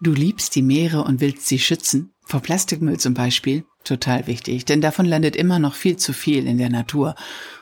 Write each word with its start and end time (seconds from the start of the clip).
Du 0.00 0.12
liebst 0.12 0.54
die 0.54 0.62
Meere 0.62 1.04
und 1.04 1.20
willst 1.20 1.46
sie 1.46 1.58
schützen. 1.58 2.12
Vor 2.24 2.40
Plastikmüll 2.40 2.98
zum 2.98 3.12
Beispiel. 3.12 3.64
Total 3.84 4.26
wichtig, 4.26 4.64
denn 4.64 4.80
davon 4.80 5.04
landet 5.04 5.36
immer 5.36 5.58
noch 5.58 5.74
viel 5.74 5.96
zu 5.96 6.12
viel 6.12 6.46
in 6.46 6.58
der 6.58 6.70
Natur. 6.70 7.14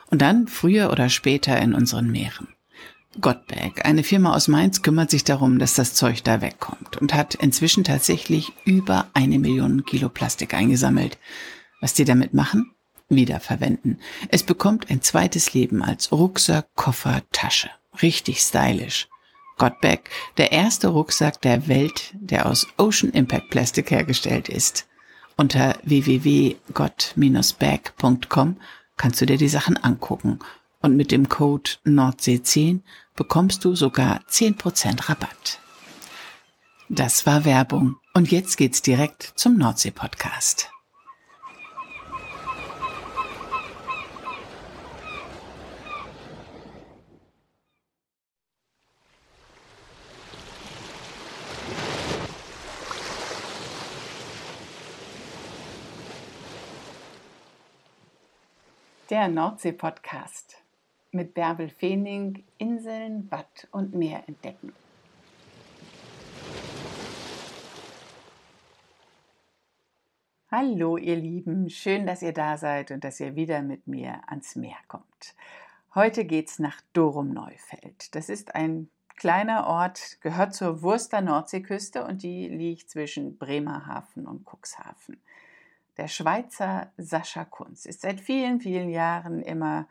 Und 0.09 0.21
dann 0.21 0.47
früher 0.47 0.91
oder 0.91 1.09
später 1.09 1.59
in 1.59 1.73
unseren 1.73 2.09
Meeren. 2.11 2.47
Gottberg, 3.19 3.85
eine 3.85 4.03
Firma 4.03 4.35
aus 4.35 4.47
Mainz, 4.47 4.81
kümmert 4.81 5.09
sich 5.09 5.23
darum, 5.23 5.59
dass 5.59 5.73
das 5.73 5.95
Zeug 5.95 6.23
da 6.23 6.41
wegkommt 6.41 6.97
und 6.97 7.13
hat 7.13 7.35
inzwischen 7.35 7.83
tatsächlich 7.83 8.53
über 8.63 9.09
eine 9.13 9.39
Million 9.39 9.83
Kilo 9.83 10.09
Plastik 10.09 10.53
eingesammelt. 10.53 11.17
Was 11.81 11.93
die 11.93 12.05
damit 12.05 12.33
machen? 12.33 12.71
Wiederverwenden. 13.09 13.99
Es 14.29 14.43
bekommt 14.43 14.89
ein 14.89 15.01
zweites 15.01 15.53
Leben 15.53 15.81
als 15.81 16.11
Rucksack, 16.11 16.67
Koffer, 16.75 17.23
Tasche. 17.31 17.69
Richtig 18.01 18.39
stylisch. 18.39 19.09
Godbag, 19.59 19.99
der 20.37 20.51
erste 20.51 20.87
Rucksack 20.87 21.39
der 21.41 21.67
Welt, 21.67 22.15
der 22.15 22.47
aus 22.47 22.65
Ocean 22.77 23.11
Impact 23.11 23.51
Plastik 23.51 23.91
hergestellt 23.91 24.49
ist. 24.49 24.87
Unter 25.37 25.77
www.god-bag.com 25.83 28.57
kannst 28.97 29.21
du 29.21 29.27
dir 29.27 29.37
die 29.37 29.47
Sachen 29.47 29.77
angucken 29.77 30.39
und 30.81 30.97
mit 30.97 31.11
dem 31.11 31.29
Code 31.29 31.69
Nordsee10 31.85 32.79
bekommst 33.15 33.63
du 33.63 33.75
sogar 33.75 34.21
10% 34.29 35.09
Rabatt. 35.09 35.59
Das 36.89 37.27
war 37.27 37.45
Werbung 37.45 37.97
und 38.15 38.31
jetzt 38.31 38.57
geht's 38.57 38.81
direkt 38.81 39.33
zum 39.35 39.57
Nordsee 39.57 39.93
Der 59.09 59.27
Nordsee-Podcast 59.27 60.61
mit 61.09 61.33
Bärbel 61.33 61.69
Feening 61.69 62.43
Inseln, 62.59 63.31
Watt 63.31 63.67
und 63.71 63.95
Meer 63.95 64.21
entdecken. 64.27 64.71
Hallo 70.51 70.97
ihr 70.97 71.15
Lieben, 71.15 71.71
schön, 71.71 72.05
dass 72.05 72.21
ihr 72.21 72.33
da 72.33 72.57
seid 72.57 72.91
und 72.91 73.03
dass 73.03 73.19
ihr 73.19 73.35
wieder 73.35 73.63
mit 73.63 73.87
mir 73.87 74.21
ans 74.27 74.55
Meer 74.55 74.77
kommt. 74.87 75.33
Heute 75.95 76.23
geht's 76.23 76.59
nach 76.59 76.79
Dorum 76.93 77.33
Neufeld. 77.33 78.13
Das 78.13 78.29
ist 78.29 78.53
ein 78.53 78.91
kleiner 79.15 79.65
Ort, 79.65 80.21
gehört 80.21 80.53
zur 80.53 80.83
Wurster 80.83 81.21
Nordseeküste 81.21 82.05
und 82.05 82.21
die 82.21 82.47
liegt 82.47 82.91
zwischen 82.91 83.39
Bremerhaven 83.39 84.27
und 84.27 84.45
Cuxhaven. 84.45 85.19
Der 85.99 86.07
Schweizer 86.07 86.93
Sascha 86.95 87.43
Kunz 87.43 87.85
ist 87.85 87.99
seit 88.03 88.21
vielen, 88.21 88.61
vielen 88.61 88.89
Jahren 88.89 89.41
immer 89.41 89.85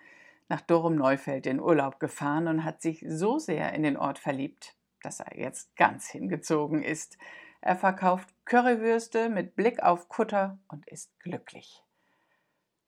nach 0.48 0.62
Dorum 0.62 0.94
Neufeld 0.94 1.44
in 1.46 1.60
Urlaub 1.60 2.00
gefahren 2.00 2.48
und 2.48 2.64
hat 2.64 2.80
sich 2.80 3.04
so 3.06 3.38
sehr 3.38 3.74
in 3.74 3.82
den 3.82 3.98
Ort 3.98 4.18
verliebt, 4.18 4.74
dass 5.02 5.20
er 5.20 5.38
jetzt 5.38 5.76
ganz 5.76 6.08
hingezogen 6.08 6.82
ist. 6.82 7.18
Er 7.60 7.76
verkauft 7.76 8.26
Currywürste 8.46 9.28
mit 9.28 9.54
Blick 9.54 9.82
auf 9.82 10.08
Kutter 10.08 10.56
und 10.68 10.88
ist 10.88 11.10
glücklich. 11.20 11.82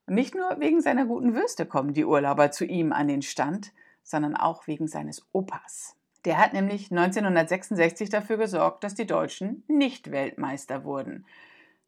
Und 0.07 0.15
nicht 0.15 0.35
nur 0.35 0.59
wegen 0.59 0.81
seiner 0.81 1.05
guten 1.05 1.35
Würste 1.35 1.67
kommen 1.67 1.93
die 1.93 2.07
Urlauber 2.07 2.51
zu 2.51 2.65
ihm 2.65 2.91
an 2.91 3.07
den 3.07 3.21
Stand, 3.21 3.75
sondern 4.03 4.35
auch 4.35 4.67
wegen 4.67 4.89
seines 4.89 5.29
Opas. 5.33 5.95
Der 6.25 6.39
hat 6.39 6.55
nämlich 6.55 6.91
1966 6.91 8.09
dafür 8.09 8.39
gesorgt, 8.39 8.83
dass 8.83 8.95
die 8.95 9.07
Deutschen 9.07 9.63
nicht 9.69 10.11
Weltmeister 10.11 10.85
wurden. 10.85 11.27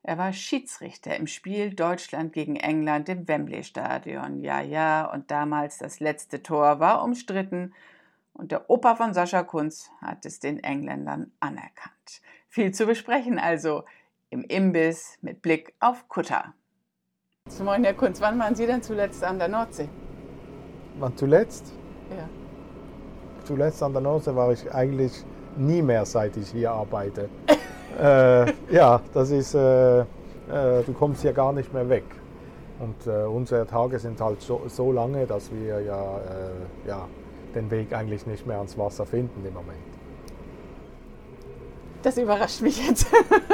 Er 0.04 0.18
war 0.18 0.32
Schiedsrichter 0.32 1.16
im 1.16 1.28
Spiel 1.28 1.74
Deutschland 1.74 2.32
gegen 2.32 2.56
England 2.56 3.08
im 3.08 3.28
Wembley 3.28 3.62
Stadion. 3.62 4.40
Ja, 4.40 4.60
ja, 4.60 5.04
und 5.04 5.30
damals 5.30 5.78
das 5.78 6.00
letzte 6.00 6.42
Tor 6.42 6.80
war 6.80 7.04
umstritten 7.04 7.72
und 8.32 8.50
der 8.50 8.68
Opa 8.68 8.96
von 8.96 9.14
Sascha 9.14 9.44
Kunz 9.44 9.90
hat 10.00 10.26
es 10.26 10.40
den 10.40 10.62
Engländern 10.64 11.30
anerkannt. 11.38 12.20
Viel 12.48 12.72
zu 12.72 12.86
besprechen 12.86 13.38
also 13.38 13.84
im 14.30 14.42
Imbiss 14.42 15.18
mit 15.20 15.40
Blick 15.40 15.74
auf 15.78 16.08
Kutter. 16.08 16.52
Moin, 17.62 17.84
Herr 17.84 17.94
Kunz, 17.94 18.20
wann 18.20 18.38
waren 18.40 18.56
Sie 18.56 18.66
denn 18.66 18.82
zuletzt 18.82 19.22
an 19.22 19.38
der 19.38 19.48
Nordsee? 19.48 19.88
Wann 20.98 21.16
zuletzt? 21.16 21.72
Ja. 22.10 22.28
Zuletzt 23.44 23.82
an 23.82 23.92
der 23.92 24.02
Nordsee 24.02 24.34
war 24.34 24.50
ich 24.52 24.72
eigentlich 24.72 25.24
nie 25.56 25.82
mehr, 25.82 26.04
seit 26.06 26.36
ich 26.36 26.50
hier 26.50 26.72
arbeite. 26.72 27.28
äh, 28.00 28.52
ja, 28.70 29.00
das 29.12 29.30
ist, 29.30 29.54
äh, 29.54 30.00
äh, 30.00 30.04
du 30.86 30.92
kommst 30.92 31.22
hier 31.22 31.32
gar 31.32 31.52
nicht 31.52 31.72
mehr 31.72 31.88
weg. 31.88 32.04
Und 32.78 33.06
äh, 33.06 33.24
unsere 33.24 33.66
Tage 33.66 33.98
sind 33.98 34.20
halt 34.20 34.40
so, 34.40 34.62
so 34.66 34.92
lange, 34.92 35.26
dass 35.26 35.52
wir 35.52 35.80
ja, 35.80 36.18
äh, 36.18 36.88
ja 36.88 37.08
den 37.54 37.70
Weg 37.70 37.92
eigentlich 37.92 38.26
nicht 38.26 38.46
mehr 38.46 38.56
ans 38.58 38.76
Wasser 38.76 39.06
finden 39.06 39.44
im 39.46 39.54
Moment. 39.54 39.78
Das 42.02 42.18
überrascht 42.18 42.62
mich 42.62 42.84
jetzt. 42.84 43.06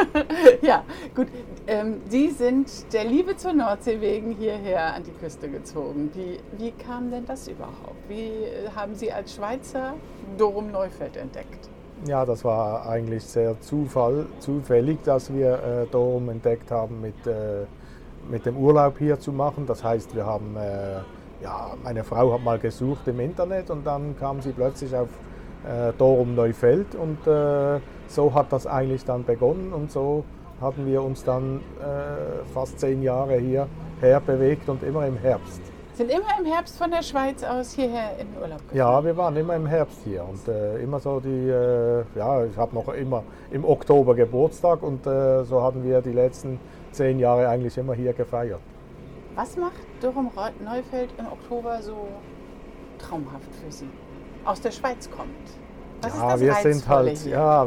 ja, 0.62 0.82
gut. 1.14 1.26
Ähm, 1.66 2.00
Sie 2.08 2.30
sind 2.30 2.70
der 2.94 3.04
Liebe 3.04 3.36
zur 3.36 3.52
Nordsee 3.52 4.00
wegen 4.00 4.30
hierher 4.30 4.94
an 4.94 5.02
die 5.02 5.10
Küste 5.10 5.50
gezogen. 5.50 6.10
Wie, 6.14 6.38
wie 6.56 6.70
kam 6.70 7.10
denn 7.10 7.26
das 7.26 7.46
überhaupt? 7.48 8.08
Wie 8.08 8.46
haben 8.74 8.94
Sie 8.94 9.12
als 9.12 9.34
Schweizer 9.34 9.94
Dorum 10.38 10.70
Neufeld 10.72 11.18
entdeckt? 11.18 11.68
Ja, 12.06 12.24
das 12.24 12.44
war 12.44 12.88
eigentlich 12.88 13.24
sehr 13.24 13.60
Zufall, 13.60 14.26
zufällig, 14.38 15.02
dass 15.02 15.32
wir 15.32 15.54
äh, 15.54 15.86
Dorum 15.90 16.28
entdeckt 16.28 16.70
haben, 16.70 17.00
mit, 17.00 17.26
äh, 17.26 17.64
mit 18.30 18.46
dem 18.46 18.56
Urlaub 18.56 18.98
hier 18.98 19.18
zu 19.18 19.32
machen. 19.32 19.66
Das 19.66 19.82
heißt, 19.82 20.14
wir 20.14 20.24
haben, 20.24 20.56
äh, 20.56 21.00
ja, 21.42 21.74
meine 21.82 22.04
Frau 22.04 22.32
hat 22.32 22.44
mal 22.44 22.58
gesucht 22.58 23.08
im 23.08 23.18
Internet 23.18 23.70
und 23.70 23.84
dann 23.84 24.16
kam 24.18 24.40
sie 24.40 24.52
plötzlich 24.52 24.94
auf 24.94 25.08
äh, 25.66 25.92
Dorum 25.98 26.36
Neufeld 26.36 26.94
und 26.94 27.26
äh, 27.26 27.80
so 28.06 28.32
hat 28.32 28.52
das 28.52 28.66
eigentlich 28.66 29.04
dann 29.04 29.24
begonnen 29.24 29.72
und 29.72 29.90
so 29.90 30.24
hatten 30.60 30.86
wir 30.86 31.02
uns 31.02 31.24
dann 31.24 31.60
äh, 31.80 32.46
fast 32.54 32.78
zehn 32.78 33.02
Jahre 33.02 33.38
hierher 33.38 34.20
bewegt 34.20 34.68
und 34.68 34.82
immer 34.82 35.04
im 35.06 35.16
Herbst 35.16 35.67
sind 35.98 36.10
immer 36.12 36.38
im 36.38 36.46
Herbst 36.46 36.78
von 36.78 36.90
der 36.92 37.02
Schweiz 37.02 37.42
aus 37.42 37.72
hierher 37.72 38.12
in 38.20 38.28
Urlaub 38.40 38.58
gefahren? 38.58 38.76
Ja, 38.76 39.04
wir 39.04 39.16
waren 39.16 39.36
immer 39.36 39.56
im 39.56 39.66
Herbst 39.66 39.98
hier 40.04 40.24
und 40.24 40.46
äh, 40.46 40.78
immer 40.80 41.00
so 41.00 41.18
die, 41.18 41.48
äh, 41.48 42.04
ja, 42.14 42.44
ich 42.44 42.56
habe 42.56 42.72
noch 42.74 42.88
immer 42.88 43.24
im 43.50 43.64
Oktober 43.64 44.14
Geburtstag 44.14 44.82
und 44.84 45.04
äh, 45.06 45.42
so 45.44 45.60
hatten 45.60 45.82
wir 45.82 46.00
die 46.00 46.12
letzten 46.12 46.60
zehn 46.92 47.18
Jahre 47.18 47.48
eigentlich 47.48 47.76
immer 47.76 47.94
hier 47.94 48.12
gefeiert. 48.12 48.60
Was 49.34 49.56
macht 49.56 49.72
Dürrum 50.00 50.30
Neufeld 50.64 51.10
im 51.18 51.26
Oktober 51.26 51.82
so 51.82 52.06
traumhaft 52.98 53.52
für 53.56 53.72
Sie? 53.72 53.88
Aus 54.44 54.60
der 54.60 54.70
Schweiz 54.70 55.10
kommt. 55.10 55.30
Was 56.00 56.16
ja, 56.16 56.22
ist 56.22 56.32
das 56.32 56.40
wir 56.64 56.72
sind 56.72 56.88
halt, 56.88 57.18
hier? 57.18 57.32
ja, 57.32 57.66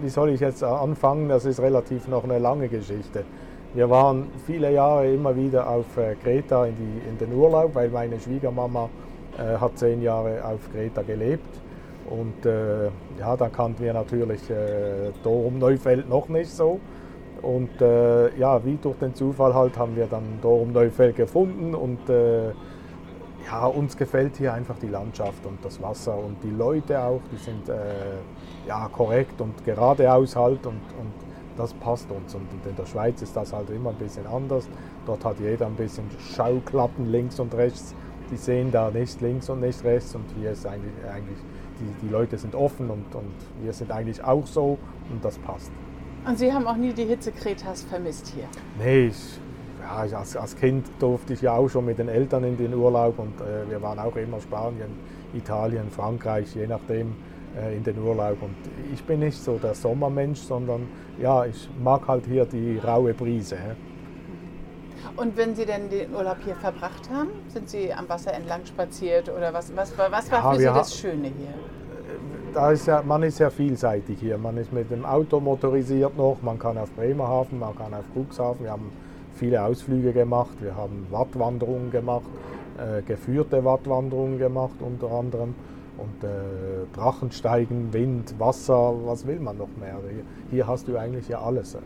wie 0.00 0.08
soll 0.08 0.30
ich 0.30 0.40
jetzt 0.40 0.64
anfangen? 0.64 1.28
Das 1.28 1.44
ist 1.44 1.60
relativ 1.60 2.08
noch 2.08 2.24
eine 2.24 2.38
lange 2.38 2.68
Geschichte. 2.68 3.24
Wir 3.74 3.90
waren 3.90 4.28
viele 4.46 4.72
Jahre 4.72 5.12
immer 5.12 5.34
wieder 5.34 5.68
auf 5.68 5.96
äh, 5.96 6.14
Kreta 6.14 6.66
in, 6.66 6.76
die, 6.76 7.08
in 7.08 7.18
den 7.18 7.36
Urlaub, 7.36 7.74
weil 7.74 7.88
meine 7.88 8.20
Schwiegermama 8.20 8.88
äh, 9.36 9.58
hat 9.58 9.76
zehn 9.76 10.00
Jahre 10.00 10.44
auf 10.44 10.60
Kreta 10.72 11.02
gelebt. 11.02 11.60
Und 12.08 12.46
äh, 12.46 12.84
ja, 13.18 13.36
da 13.36 13.48
kannten 13.48 13.82
wir 13.82 13.92
natürlich 13.92 14.48
äh, 14.48 15.10
Dorum 15.24 15.58
Neufeld 15.58 16.08
noch 16.08 16.28
nicht 16.28 16.50
so. 16.50 16.78
Und 17.42 17.82
äh, 17.82 18.36
ja, 18.38 18.64
wie 18.64 18.76
durch 18.76 18.96
den 18.98 19.12
Zufall 19.12 19.52
halt 19.52 19.76
haben 19.76 19.96
wir 19.96 20.06
dann 20.06 20.38
Dorum 20.40 20.72
Neufeld 20.72 21.16
gefunden 21.16 21.74
und 21.74 22.08
äh, 22.08 22.50
ja, 23.44 23.66
uns 23.66 23.96
gefällt 23.96 24.36
hier 24.36 24.54
einfach 24.54 24.78
die 24.78 24.88
Landschaft 24.88 25.44
und 25.44 25.62
das 25.64 25.82
Wasser 25.82 26.16
und 26.16 26.36
die 26.44 26.50
Leute 26.50 27.02
auch, 27.02 27.20
die 27.32 27.36
sind 27.36 27.68
äh, 27.68 27.74
ja, 28.68 28.88
korrekt 28.92 29.40
und 29.40 29.64
geradeaus 29.64 30.36
halt 30.36 30.64
und, 30.64 30.80
und 30.98 31.33
das 31.56 31.74
passt 31.74 32.10
uns. 32.10 32.34
Und 32.34 32.46
in 32.66 32.76
der 32.76 32.86
Schweiz 32.86 33.22
ist 33.22 33.36
das 33.36 33.52
halt 33.52 33.70
immer 33.70 33.90
ein 33.90 33.96
bisschen 33.96 34.26
anders. 34.26 34.68
Dort 35.06 35.24
hat 35.24 35.38
jeder 35.40 35.66
ein 35.66 35.76
bisschen 35.76 36.04
Schauklappen 36.34 37.10
links 37.10 37.40
und 37.40 37.54
rechts. 37.54 37.94
Die 38.30 38.36
sehen 38.36 38.70
da 38.72 38.90
nicht 38.90 39.20
links 39.20 39.50
und 39.50 39.60
nicht 39.60 39.84
rechts. 39.84 40.14
Und 40.14 40.24
hier 40.38 40.50
ist 40.52 40.66
eigentlich, 40.66 40.92
eigentlich 41.12 41.38
die, 41.80 42.06
die 42.06 42.12
Leute 42.12 42.38
sind 42.38 42.54
offen 42.54 42.90
und, 42.90 43.14
und 43.14 43.34
wir 43.62 43.72
sind 43.72 43.90
eigentlich 43.90 44.22
auch 44.22 44.46
so 44.46 44.78
und 45.10 45.24
das 45.24 45.38
passt. 45.38 45.70
Und 46.26 46.38
Sie 46.38 46.52
haben 46.52 46.66
auch 46.66 46.76
nie 46.76 46.92
die 46.92 47.04
Hitze 47.04 47.32
Kretas 47.32 47.82
vermisst 47.82 48.28
hier? 48.28 48.44
Nee, 48.78 49.08
ich, 49.08 49.38
ja, 49.82 50.18
als, 50.18 50.36
als 50.36 50.56
Kind 50.56 50.86
durfte 50.98 51.34
ich 51.34 51.42
ja 51.42 51.52
auch 51.54 51.68
schon 51.68 51.84
mit 51.84 51.98
den 51.98 52.08
Eltern 52.08 52.44
in 52.44 52.56
den 52.56 52.72
Urlaub 52.72 53.18
und 53.18 53.38
äh, 53.40 53.68
wir 53.68 53.82
waren 53.82 53.98
auch 53.98 54.16
immer 54.16 54.40
Spanien, 54.40 54.88
Italien, 55.34 55.90
Frankreich, 55.90 56.54
je 56.54 56.66
nachdem 56.66 57.14
äh, 57.60 57.76
in 57.76 57.82
den 57.82 57.98
Urlaub. 57.98 58.42
Und 58.42 58.54
ich 58.92 59.02
bin 59.04 59.20
nicht 59.20 59.42
so 59.42 59.58
der 59.58 59.74
Sommermensch, 59.74 60.40
sondern 60.40 60.88
ja, 61.20 61.44
ich 61.44 61.68
mag 61.82 62.06
halt 62.08 62.26
hier 62.26 62.44
die 62.44 62.78
raue 62.78 63.14
Brise. 63.14 63.56
Und 65.16 65.36
wenn 65.36 65.54
Sie 65.54 65.64
denn 65.64 65.88
den 65.90 66.12
Urlaub 66.12 66.38
hier 66.44 66.56
verbracht 66.56 67.08
haben, 67.10 67.30
sind 67.48 67.68
Sie 67.68 67.92
am 67.92 68.08
Wasser 68.08 68.34
entlang 68.34 68.64
spaziert 68.66 69.28
oder 69.28 69.52
was, 69.52 69.74
was, 69.76 69.96
was 69.96 70.30
war 70.30 70.42
ja, 70.42 70.50
für 70.52 70.58
Sie 70.58 70.64
das 70.64 70.96
Schöne 70.96 71.28
hier? 71.28 71.54
da 72.54 72.70
ist 72.70 72.86
ja, 72.86 73.02
man 73.02 73.22
ist 73.22 73.38
ja 73.38 73.50
vielseitig 73.50 74.20
hier. 74.20 74.38
Man 74.38 74.56
ist 74.56 74.72
mit 74.72 74.90
dem 74.90 75.04
Auto 75.04 75.40
motorisiert 75.40 76.16
noch, 76.16 76.38
man 76.42 76.58
kann 76.58 76.78
auf 76.78 76.90
Bremerhaven, 76.92 77.58
man 77.58 77.76
kann 77.76 77.92
auf 77.92 78.04
Cuxhaven. 78.14 78.64
Wir 78.64 78.70
haben 78.70 78.92
viele 79.34 79.62
Ausflüge 79.62 80.12
gemacht, 80.12 80.56
wir 80.60 80.76
haben 80.76 81.06
Wattwanderungen 81.10 81.90
gemacht, 81.90 82.24
äh, 82.78 83.02
geführte 83.02 83.64
Wattwanderungen 83.64 84.38
gemacht 84.38 84.76
unter 84.80 85.10
anderem. 85.10 85.54
Und 85.96 86.24
äh, 86.24 86.86
Drachensteigen, 86.94 87.92
Wind, 87.92 88.34
Wasser, 88.38 88.94
was 89.04 89.26
will 89.26 89.38
man 89.40 89.58
noch 89.58 89.68
mehr? 89.78 89.98
Hier, 90.10 90.24
hier 90.50 90.66
hast 90.66 90.88
du 90.88 90.96
eigentlich 90.96 91.28
ja 91.28 91.40
alles, 91.40 91.74
äh, 91.74 91.78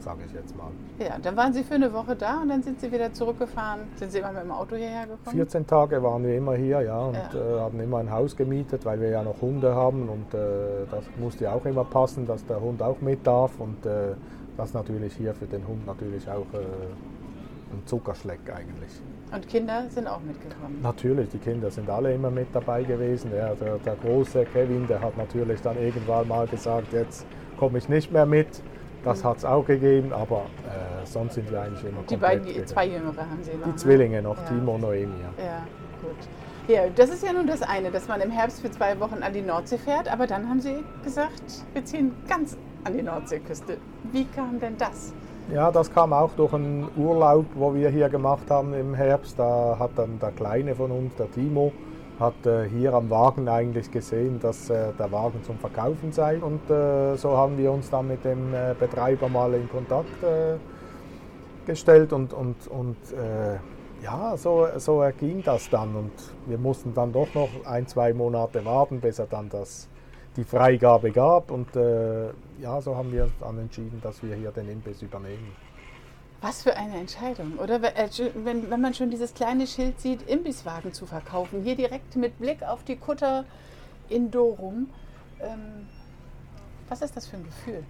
sage 0.00 0.20
ich 0.26 0.32
jetzt 0.32 0.56
mal. 0.56 0.70
Ja, 0.98 1.18
dann 1.22 1.36
waren 1.36 1.52
Sie 1.52 1.62
für 1.62 1.74
eine 1.74 1.92
Woche 1.92 2.16
da 2.16 2.42
und 2.42 2.48
dann 2.48 2.62
sind 2.62 2.80
Sie 2.80 2.90
wieder 2.90 3.12
zurückgefahren. 3.12 3.80
Sind 3.96 4.12
Sie 4.12 4.18
immer 4.18 4.32
mit 4.32 4.42
dem 4.42 4.50
Auto 4.50 4.76
hierher 4.76 5.06
gekommen? 5.06 5.36
14 5.36 5.66
Tage 5.66 6.02
waren 6.02 6.24
wir 6.24 6.36
immer 6.36 6.54
hier, 6.54 6.80
ja, 6.82 7.00
und 7.00 7.14
ja. 7.14 7.56
Äh, 7.58 7.60
hatten 7.60 7.80
immer 7.80 7.98
ein 7.98 8.10
Haus 8.10 8.36
gemietet, 8.36 8.84
weil 8.84 9.00
wir 9.00 9.10
ja 9.10 9.22
noch 9.22 9.40
Hunde 9.40 9.74
haben 9.74 10.08
und 10.08 10.34
äh, 10.34 10.86
das 10.90 11.04
musste 11.18 11.44
ja 11.44 11.52
auch 11.52 11.64
immer 11.64 11.84
passen, 11.84 12.26
dass 12.26 12.44
der 12.46 12.60
Hund 12.60 12.82
auch 12.82 13.00
mit 13.00 13.26
darf 13.26 13.58
und 13.60 13.86
äh, 13.86 14.14
das 14.56 14.72
natürlich 14.72 15.14
hier 15.16 15.34
für 15.34 15.46
den 15.46 15.66
Hund 15.66 15.86
natürlich 15.86 16.28
auch 16.28 16.52
äh, 16.52 16.58
ein 17.72 17.86
Zuckerschleck 17.86 18.40
eigentlich. 18.54 19.00
Und 19.32 19.48
Kinder 19.48 19.84
sind 19.88 20.06
auch 20.06 20.20
mitgekommen? 20.20 20.80
Natürlich, 20.82 21.28
die 21.30 21.38
Kinder 21.38 21.70
sind 21.70 21.90
alle 21.90 22.14
immer 22.14 22.30
mit 22.30 22.48
dabei 22.52 22.82
gewesen. 22.84 23.32
Ja, 23.36 23.54
der, 23.54 23.78
der 23.78 23.96
große 23.96 24.44
Kevin, 24.46 24.86
der 24.86 25.00
hat 25.00 25.16
natürlich 25.16 25.60
dann 25.60 25.76
irgendwann 25.76 26.28
mal 26.28 26.46
gesagt, 26.46 26.92
jetzt 26.92 27.26
komme 27.58 27.78
ich 27.78 27.88
nicht 27.88 28.12
mehr 28.12 28.26
mit. 28.26 28.62
Das 29.04 29.22
mhm. 29.22 29.28
hat 29.28 29.36
es 29.38 29.44
auch 29.44 29.66
gegeben, 29.66 30.12
aber 30.12 30.42
äh, 30.66 31.06
sonst 31.06 31.34
sind 31.34 31.50
wir 31.50 31.60
eigentlich 31.60 31.84
immer 31.84 32.02
Die 32.08 32.16
beiden, 32.16 32.46
die 32.46 32.64
zwei 32.64 32.86
Jüngere 32.86 33.18
haben 33.18 33.42
Sie 33.42 33.52
noch? 33.52 33.64
Die 33.64 33.70
ne? 33.70 33.76
Zwillinge 33.76 34.22
noch, 34.22 34.36
ja. 34.36 34.42
Timo 34.44 34.74
und 34.76 34.80
Noemi. 34.82 35.12
Ja. 35.38 35.44
ja, 35.44 35.66
gut. 36.00 36.28
Ja, 36.66 36.88
das 36.94 37.10
ist 37.10 37.22
ja 37.22 37.32
nun 37.34 37.46
das 37.46 37.60
eine, 37.60 37.90
dass 37.90 38.08
man 38.08 38.22
im 38.22 38.30
Herbst 38.30 38.62
für 38.62 38.70
zwei 38.70 38.98
Wochen 38.98 39.22
an 39.22 39.34
die 39.34 39.42
Nordsee 39.42 39.76
fährt, 39.76 40.10
aber 40.10 40.26
dann 40.26 40.48
haben 40.48 40.60
Sie 40.60 40.82
gesagt, 41.02 41.62
wir 41.74 41.84
ziehen 41.84 42.12
ganz 42.26 42.56
an 42.84 42.96
die 42.96 43.02
Nordseeküste. 43.02 43.76
Wie 44.12 44.24
kam 44.24 44.58
denn 44.60 44.78
das? 44.78 45.12
Ja, 45.52 45.70
das 45.70 45.92
kam 45.92 46.14
auch 46.14 46.30
durch 46.36 46.54
einen 46.54 46.88
Urlaub, 46.96 47.44
wo 47.54 47.74
wir 47.74 47.90
hier 47.90 48.08
gemacht 48.08 48.50
haben 48.50 48.72
im 48.72 48.94
Herbst. 48.94 49.38
Da 49.38 49.76
hat 49.78 49.90
dann 49.96 50.18
der 50.18 50.30
Kleine 50.30 50.74
von 50.74 50.90
uns, 50.90 51.14
der 51.16 51.30
Timo, 51.30 51.70
hat 52.18 52.46
äh, 52.46 52.66
hier 52.66 52.94
am 52.94 53.10
Wagen 53.10 53.46
eigentlich 53.46 53.90
gesehen, 53.90 54.40
dass 54.40 54.70
äh, 54.70 54.92
der 54.98 55.12
Wagen 55.12 55.42
zum 55.44 55.58
Verkaufen 55.58 56.12
sei. 56.12 56.38
Und 56.38 56.70
äh, 56.70 57.16
so 57.16 57.36
haben 57.36 57.58
wir 57.58 57.70
uns 57.72 57.90
dann 57.90 58.08
mit 58.08 58.24
dem 58.24 58.54
äh, 58.54 58.74
Betreiber 58.78 59.28
mal 59.28 59.52
in 59.52 59.68
Kontakt 59.68 60.22
äh, 60.22 60.56
gestellt 61.66 62.14
und, 62.14 62.32
und, 62.32 62.66
und 62.68 62.96
äh, 63.12 63.58
ja, 64.02 64.38
so, 64.38 64.66
so 64.78 65.02
erging 65.02 65.42
das 65.44 65.68
dann. 65.68 65.94
Und 65.94 66.12
wir 66.46 66.58
mussten 66.58 66.94
dann 66.94 67.12
doch 67.12 67.32
noch 67.34 67.50
ein, 67.66 67.86
zwei 67.86 68.14
Monate 68.14 68.64
warten, 68.64 69.00
bis 69.00 69.18
er 69.18 69.26
dann 69.26 69.50
das 69.50 69.88
die 70.36 70.44
Freigabe 70.44 71.10
gab. 71.10 71.50
Und 71.50 71.74
äh, 71.76 72.28
ja, 72.60 72.80
so 72.80 72.96
haben 72.96 73.12
wir 73.12 73.30
dann 73.40 73.58
entschieden, 73.58 74.00
dass 74.02 74.22
wir 74.22 74.34
hier 74.34 74.50
den 74.50 74.68
Imbiss 74.68 75.02
übernehmen. 75.02 75.52
Was 76.40 76.62
für 76.62 76.76
eine 76.76 76.98
Entscheidung, 76.98 77.58
oder? 77.58 77.76
Äh, 77.96 78.08
wenn, 78.44 78.70
wenn 78.70 78.80
man 78.80 78.92
schon 78.94 79.10
dieses 79.10 79.32
kleine 79.32 79.66
Schild 79.66 80.00
sieht, 80.00 80.28
Imbisswagen 80.28 80.92
zu 80.92 81.06
verkaufen, 81.06 81.62
hier 81.62 81.76
direkt 81.76 82.16
mit 82.16 82.38
Blick 82.38 82.62
auf 82.62 82.84
die 82.84 82.96
Kutter 82.96 83.44
in 84.08 84.30
Dorum. 84.30 84.90
Ähm, 85.40 85.88
was 86.88 87.00
ist 87.02 87.16
das 87.16 87.26
für 87.26 87.36
ein 87.36 87.44
Gefühl? 87.44 87.82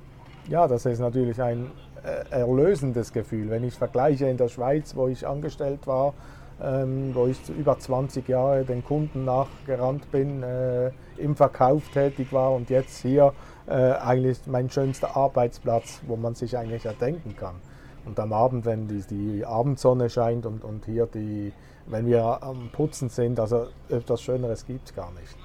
Ja, 0.49 0.69
das 0.69 0.87
ist 0.87 1.01
natürlich 1.01 1.41
ein 1.43 1.71
äh, 2.05 2.31
erlösendes 2.31 3.13
Gefühl. 3.13 3.51
Wenn 3.51 3.65
ich 3.65 3.75
vergleiche 3.75 4.29
in 4.29 4.37
der 4.37 4.49
Schweiz, 4.49 4.95
wo 4.95 5.09
ich 5.09 5.27
angestellt 5.27 5.87
war, 5.87 6.15
wo 6.59 7.27
ich 7.27 7.49
über 7.49 7.79
20 7.79 8.29
Jahre 8.29 8.65
den 8.65 8.85
Kunden 8.85 9.25
nachgerannt 9.25 10.11
bin, 10.13 10.43
äh, 10.43 10.91
im 11.17 11.37
Verkauf 11.37 11.83
tätig 11.93 12.33
war 12.33 12.53
und 12.53 12.71
jetzt 12.71 13.03
hier 13.03 13.33
äh, 13.67 13.73
eigentlich 13.73 14.47
mein 14.47 14.71
schönster 14.71 15.17
Arbeitsplatz, 15.17 16.01
wo 16.07 16.17
man 16.17 16.35
sich 16.35 16.57
eigentlich 16.57 16.85
erdenken 16.85 17.37
kann. 17.37 17.57
Und 18.05 18.21
am 18.21 18.33
Abend, 18.33 18.67
wenn 18.67 18.87
die, 18.87 19.03
die 19.03 19.47
Abendsonne 19.47 20.11
scheint 20.11 20.47
und, 20.47 20.65
und 20.65 20.85
hier 20.85 21.07
die, 21.07 21.53
wenn 21.87 22.07
wir 22.07 22.43
am 22.43 22.71
Putzen 22.73 23.09
sind, 23.09 23.41
also 23.41 23.69
etwas 23.89 24.23
Schöneres 24.23 24.67
gibt 24.67 24.89
es 24.89 24.95
gar 24.95 25.11
nicht. 25.13 25.37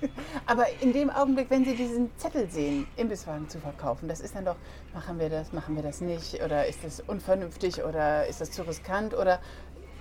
Aber 0.46 0.66
in 0.80 0.92
dem 0.92 1.10
Augenblick, 1.10 1.50
wenn 1.50 1.64
Sie 1.64 1.74
diesen 1.74 2.10
Zettel 2.16 2.48
sehen, 2.48 2.86
Imbisswagen 2.96 3.48
zu 3.48 3.58
verkaufen, 3.58 4.08
das 4.08 4.20
ist 4.20 4.34
dann 4.34 4.44
doch, 4.44 4.56
machen 4.94 5.18
wir 5.18 5.28
das, 5.28 5.52
machen 5.52 5.74
wir 5.74 5.82
das 5.82 6.00
nicht, 6.00 6.42
oder 6.42 6.66
ist 6.66 6.84
das 6.84 7.00
unvernünftig, 7.00 7.82
oder 7.82 8.26
ist 8.26 8.40
das 8.40 8.50
zu 8.50 8.62
riskant, 8.62 9.14
oder 9.14 9.40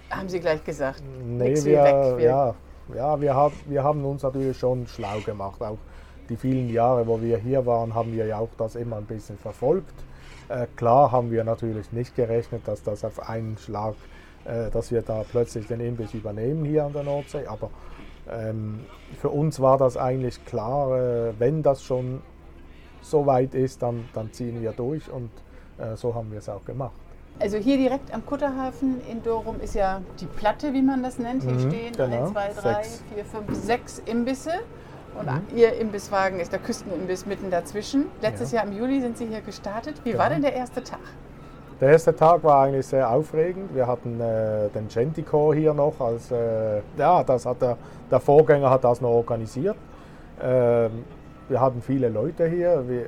haben 0.09 0.30
Sie 0.30 0.39
gleich 0.39 0.63
gesagt? 0.63 1.04
Nee, 1.25 1.56
wir, 1.63 1.83
weg, 1.83 2.18
wir 2.18 2.25
ja, 2.25 2.56
ja 2.95 3.21
wir, 3.21 3.33
haben, 3.33 3.56
wir 3.65 3.83
haben 3.83 4.06
uns 4.06 4.24
natürlich 4.24 4.57
schon 4.57 4.88
schlau 4.88 5.19
gemacht. 5.25 5.62
Auch 5.62 5.77
die 6.30 6.38
vielen 6.38 6.69
Jahre, 6.69 7.07
wo 7.07 7.21
wir 7.21 7.38
hier 7.38 7.65
waren, 7.65 7.94
haben 7.94 8.13
wir 8.13 8.25
ja 8.25 8.39
auch 8.39 8.50
das 8.57 8.75
immer 8.75 8.98
ein 8.98 9.06
bisschen 9.06 9.38
verfolgt. 9.38 9.94
Äh, 10.50 10.68
klar 10.75 11.12
haben 11.12 11.31
wir 11.31 11.44
natürlich 11.44 11.92
nicht 11.92 12.15
gerechnet, 12.15 12.68
dass 12.68 12.83
das 12.83 13.04
auf 13.04 13.30
einen 13.30 13.57
Schlag, 13.57 13.95
äh, 14.45 14.69
dass 14.69 14.92
wir 14.92 15.01
da 15.01 15.24
plötzlich 15.30 15.68
den 15.68 15.80
Imbiss 15.80 16.13
übernehmen 16.13 16.65
hier 16.65 16.86
an 16.86 16.94
der 16.94 17.03
Nordsee. 17.03 17.45
Aber 17.48 17.69
ähm, 18.30 18.86
für 19.19 19.30
uns 19.30 19.60
war 19.60 19.77
das 19.77 19.98
eigentlich 19.98 20.44
klar, 20.45 20.98
äh, 20.98 21.33
wenn 21.38 21.63
das 21.63 21.83
schon 21.83 22.21
so 23.01 23.25
weit 23.25 23.53
ist, 23.56 23.81
dann, 23.81 24.06
dann 24.13 24.31
ziehen 24.33 24.62
wir 24.62 24.71
durch 24.71 25.10
und 25.10 25.30
äh, 25.77 25.95
so 25.95 26.13
haben 26.15 26.31
wir 26.31 26.39
es 26.39 26.50
auch 26.50 26.63
gemacht. 26.65 26.95
Also 27.39 27.57
hier 27.57 27.78
direkt 27.78 28.13
am 28.13 28.25
Kutterhafen 28.25 29.00
in 29.10 29.22
Dorum 29.22 29.60
ist 29.62 29.75
ja 29.75 30.01
die 30.19 30.25
Platte, 30.25 30.74
wie 30.74 30.81
man 30.81 31.04
das 31.04 31.19
nennt. 31.19 31.44
Hier 31.44 31.54
mhm, 31.54 31.72
stehen 31.72 31.94
genau. 31.95 32.24
1, 32.24 32.31
2, 32.31 32.62
3, 32.62 32.84
4, 33.16 33.25
5, 33.25 33.66
6 33.66 34.01
Imbisse. 34.06 34.51
Und 35.19 35.28
mhm. 35.28 35.42
Ihr 35.56 35.74
Imbisswagen 35.80 36.39
ist 36.39 36.51
der 36.51 36.60
Küstenimbiss 36.60 37.25
mitten 37.25 37.51
dazwischen. 37.51 38.06
Letztes 38.22 38.51
ja. 38.51 38.60
Jahr 38.60 38.68
im 38.68 38.78
Juli 38.78 39.01
sind 39.01 39.18
Sie 39.18 39.28
hier 39.28 39.42
gestartet. 39.42 40.01
Wie 40.04 40.12
genau. 40.12 40.24
war 40.24 40.30
denn 40.30 40.42
der 40.42 40.54
erste 40.54 40.84
Tag? 40.84 41.00
Der 41.80 41.89
erste 41.89 42.16
Tag 42.16 42.44
war 42.44 42.63
eigentlich 42.63 42.88
sehr 42.88 43.07
aufregend. 43.07 43.74
Wir 43.75 43.86
hatten 43.86 44.19
äh, 44.19 44.69
den 44.69 44.88
Genticore 44.88 45.56
hier 45.56 45.75
noch. 45.75 46.00
Als, 46.00 46.31
äh, 46.31 46.81
ja, 46.98 47.24
das 47.24 47.45
hat 47.45 47.62
der, 47.62 47.78
der, 48.10 48.19
Vorgänger 48.19 48.69
hat 48.69 48.84
das 48.84 49.00
noch 49.00 49.12
organisiert. 49.12 49.75
Äh, 50.39 50.89
wir 51.50 51.62
hatten 51.62 51.84
viele 51.84 52.10
Leute 52.10 52.48
hier. 52.48 52.84
Wir, 52.88 53.06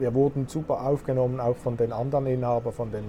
wir 0.00 0.12
wurden 0.12 0.48
super 0.48 0.84
aufgenommen, 0.84 1.38
auch 1.38 1.56
von 1.56 1.76
den 1.76 1.92
anderen 1.92 2.26
Inhabern, 2.26 2.72
von 2.72 2.90
den 2.90 3.04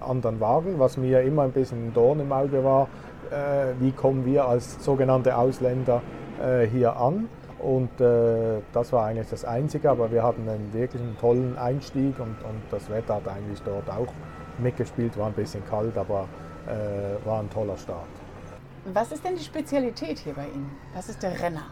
anderen 0.00 0.40
Wagen, 0.40 0.78
was 0.78 0.96
mir 0.96 1.22
immer 1.22 1.42
ein 1.42 1.52
bisschen 1.52 1.88
ein 1.88 1.94
Dorn 1.94 2.20
im 2.20 2.32
Auge 2.32 2.64
war. 2.64 2.88
Äh, 3.30 3.74
wie 3.80 3.92
kommen 3.92 4.24
wir 4.26 4.46
als 4.46 4.84
sogenannte 4.84 5.36
Ausländer 5.36 6.02
äh, 6.42 6.66
hier 6.66 6.96
an? 6.96 7.28
Und 7.58 8.00
äh, 8.00 8.60
das 8.72 8.92
war 8.92 9.06
eigentlich 9.06 9.28
das 9.30 9.44
Einzige, 9.44 9.90
aber 9.90 10.12
wir 10.12 10.22
hatten 10.22 10.48
einen 10.48 10.72
wirklich 10.72 11.00
tollen 11.20 11.56
Einstieg 11.56 12.18
und, 12.18 12.36
und 12.44 12.62
das 12.70 12.90
Wetter 12.90 13.14
hat 13.14 13.28
eigentlich 13.28 13.62
dort 13.62 13.88
auch 13.88 14.12
mitgespielt, 14.58 15.16
war 15.18 15.28
ein 15.28 15.32
bisschen 15.32 15.64
kalt, 15.68 15.96
aber 15.96 16.26
war 17.26 17.40
ein 17.40 17.50
toller 17.50 17.76
Start. 17.76 18.06
Was 18.90 19.12
ist 19.12 19.22
denn 19.22 19.34
die 19.34 19.44
Spezialität 19.44 20.18
hier 20.18 20.32
bei 20.32 20.46
Ihnen? 20.46 20.70
Was 20.94 21.10
ist 21.10 21.22
der 21.22 21.38
Renner? 21.38 21.66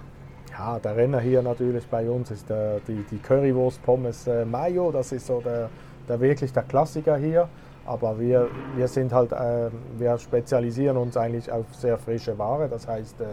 Ja, 0.51 0.79
der 0.79 0.95
Renner 0.95 1.19
hier 1.19 1.41
natürlich 1.41 1.87
bei 1.87 2.11
uns 2.11 2.31
ist 2.31 2.51
der, 2.51 2.81
die, 2.81 3.03
die 3.11 3.17
Currywurst 3.17 3.83
Pommes 3.83 4.29
Mayo. 4.45 4.93
Das 4.93 5.11
ist 5.13 5.27
so 5.27 5.41
der, 5.41 5.71
der 6.07 6.21
wirklich 6.21 6.53
der 6.53 6.65
Klassiker 6.65 7.17
hier. 7.17 7.49
Aber 7.85 8.19
wir, 8.19 8.49
wir 8.77 8.89
sind 8.89 9.13
halt, 9.13 9.33
äh, 9.33 9.71
wir 9.99 10.17
spezialisieren 10.19 10.97
uns 10.97 11.17
eigentlich 11.17 11.51
auf 11.51 11.67
sehr 11.75 11.99
frische 11.99 12.39
Ware. 12.39 12.69
Das 12.69 12.87
heißt, 12.87 13.21
äh, 13.21 13.25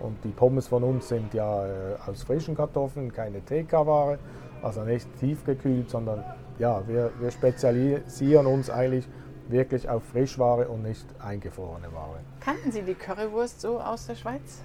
und 0.00 0.16
die 0.24 0.30
Pommes 0.30 0.68
von 0.68 0.82
uns 0.82 1.08
sind 1.08 1.32
ja 1.34 1.66
äh, 1.66 1.70
aus 2.06 2.22
frischen 2.22 2.54
Kartoffeln, 2.54 3.12
keine 3.12 3.44
TK-Ware, 3.44 4.18
also 4.62 4.82
nicht 4.82 5.08
tiefgekühlt, 5.18 5.90
sondern 5.90 6.24
ja, 6.58 6.82
wir, 6.86 7.10
wir 7.18 7.30
spezialisieren 7.30 8.46
uns 8.46 8.70
eigentlich 8.70 9.06
wirklich 9.48 9.88
auf 9.88 10.02
Frischware 10.04 10.68
und 10.68 10.82
nicht 10.82 11.06
eingefrorene 11.18 11.92
Ware. 11.92 12.18
Kannten 12.40 12.72
Sie 12.72 12.82
die 12.82 12.94
Currywurst 12.94 13.60
so 13.60 13.78
aus 13.78 14.06
der 14.06 14.16
Schweiz? 14.16 14.62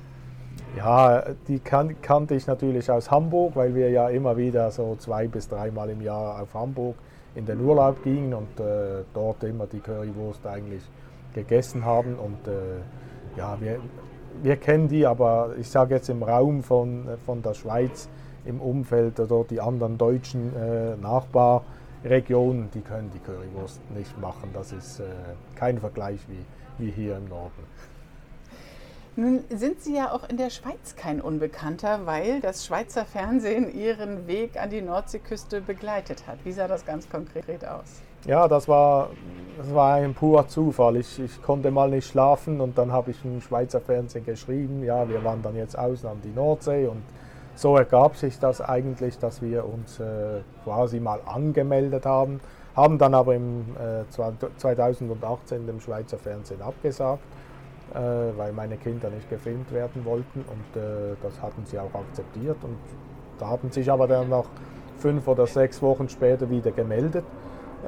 Ja, 0.75 1.23
die 1.47 1.59
kan 1.59 2.01
kannte 2.01 2.35
ich 2.35 2.47
natürlich 2.47 2.89
aus 2.89 3.11
Hamburg, 3.11 3.55
weil 3.55 3.75
wir 3.75 3.89
ja 3.89 4.09
immer 4.09 4.37
wieder 4.37 4.71
so 4.71 4.95
zwei 4.95 5.27
bis 5.27 5.47
dreimal 5.47 5.89
im 5.89 6.01
Jahr 6.01 6.41
auf 6.41 6.53
Hamburg 6.53 6.95
in 7.35 7.45
den 7.45 7.61
Urlaub 7.61 8.03
gingen 8.03 8.33
und 8.33 8.59
äh, 8.59 9.03
dort 9.13 9.43
immer 9.43 9.67
die 9.67 9.79
Currywurst 9.79 10.45
eigentlich 10.45 10.83
gegessen 11.33 11.85
haben. 11.85 12.15
Und 12.15 12.47
äh, 12.47 12.81
ja, 13.37 13.57
wir, 13.59 13.79
wir 14.41 14.57
kennen 14.57 14.87
die, 14.87 15.05
aber 15.05 15.51
ich 15.57 15.69
sage 15.69 15.95
jetzt 15.95 16.09
im 16.09 16.23
Raum 16.23 16.63
von, 16.63 17.05
von 17.25 17.41
der 17.41 17.53
Schweiz, 17.53 18.09
im 18.45 18.59
Umfeld 18.59 19.19
oder 19.19 19.43
die 19.43 19.61
anderen 19.61 19.97
deutschen 19.97 20.55
äh, 20.55 20.95
Nachbarregionen, 20.97 22.69
die 22.73 22.81
können 22.81 23.11
die 23.13 23.19
Currywurst 23.19 23.79
nicht 23.91 24.19
machen. 24.19 24.49
Das 24.53 24.71
ist 24.71 24.99
äh, 24.99 25.03
kein 25.55 25.79
Vergleich 25.79 26.19
wie, 26.27 26.83
wie 26.83 26.91
hier 26.91 27.17
im 27.17 27.29
Norden. 27.29 27.63
Nun 29.21 29.43
sind 29.51 29.79
Sie 29.81 29.95
ja 29.95 30.11
auch 30.11 30.27
in 30.29 30.37
der 30.37 30.49
Schweiz 30.49 30.95
kein 30.95 31.21
Unbekannter, 31.21 32.07
weil 32.07 32.41
das 32.41 32.65
Schweizer 32.65 33.05
Fernsehen 33.05 33.71
Ihren 33.71 34.25
Weg 34.25 34.59
an 34.59 34.71
die 34.71 34.81
Nordseeküste 34.81 35.61
begleitet 35.61 36.25
hat. 36.25 36.39
Wie 36.43 36.51
sah 36.51 36.67
das 36.67 36.87
ganz 36.87 37.07
konkret 37.07 37.63
aus? 37.63 38.01
Ja, 38.25 38.47
das 38.47 38.67
war, 38.67 39.11
das 39.59 39.71
war 39.75 39.93
ein 39.93 40.15
purer 40.15 40.47
Zufall. 40.47 40.97
Ich, 40.97 41.19
ich 41.19 41.39
konnte 41.43 41.69
mal 41.69 41.91
nicht 41.91 42.07
schlafen 42.07 42.59
und 42.61 42.79
dann 42.79 42.91
habe 42.91 43.11
ich 43.11 43.23
im 43.23 43.41
Schweizer 43.41 43.79
Fernsehen 43.79 44.25
geschrieben, 44.25 44.83
ja, 44.83 45.07
wir 45.07 45.23
wandern 45.23 45.55
jetzt 45.55 45.77
aus 45.77 46.03
an 46.03 46.19
die 46.23 46.33
Nordsee 46.33 46.87
und 46.87 47.03
so 47.53 47.77
ergab 47.77 48.15
sich 48.15 48.39
das 48.39 48.59
eigentlich, 48.59 49.19
dass 49.19 49.39
wir 49.43 49.71
uns 49.71 49.99
äh, 49.99 50.41
quasi 50.63 50.99
mal 50.99 51.19
angemeldet 51.27 52.07
haben, 52.07 52.39
haben 52.75 52.97
dann 52.97 53.13
aber 53.13 53.35
im 53.35 53.75
äh, 53.75 54.09
2018 54.57 55.67
dem 55.67 55.79
Schweizer 55.79 56.17
Fernsehen 56.17 56.63
abgesagt, 56.63 57.21
äh, 57.93 58.37
weil 58.37 58.53
meine 58.53 58.77
Kinder 58.77 59.09
nicht 59.09 59.29
gefilmt 59.29 59.71
werden 59.71 60.05
wollten 60.05 60.41
und 60.41 60.81
äh, 60.81 61.15
das 61.21 61.41
hatten 61.41 61.65
sie 61.65 61.79
auch 61.79 61.93
akzeptiert 61.93 62.57
und 62.63 62.77
da 63.39 63.47
haben 63.47 63.71
sich 63.71 63.91
aber 63.91 64.07
dann 64.07 64.29
noch 64.29 64.45
fünf 64.97 65.27
oder 65.27 65.47
sechs 65.47 65.81
Wochen 65.81 66.07
später 66.09 66.49
wieder 66.49 66.71
gemeldet. 66.71 67.25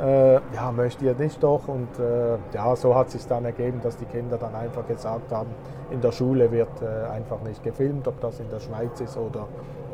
Äh, 0.02 0.34
ja, 0.56 0.72
möchte 0.76 1.06
ihr 1.06 1.14
nicht 1.14 1.44
doch? 1.44 1.68
Und 1.68 2.00
äh, 2.00 2.38
ja, 2.54 2.76
so 2.76 2.96
hat 2.96 3.12
sich 3.12 3.26
dann 3.28 3.46
ergeben, 3.46 3.80
dass 3.84 3.96
die 3.96 4.06
Kinder 4.06 4.38
dann 4.38 4.56
einfach 4.56 4.88
gesagt 4.88 5.32
haben, 5.32 5.52
in 5.92 6.02
der 6.02 6.12
Schule 6.12 6.52
wird 6.52 6.82
äh, 6.82 7.12
einfach 7.12 7.42
nicht 7.44 7.62
gefilmt, 7.62 8.08
ob 8.08 8.20
das 8.20 8.40
in 8.40 8.50
der 8.50 8.60
Schweiz 8.60 9.00
ist 9.00 9.16
oder 9.16 9.48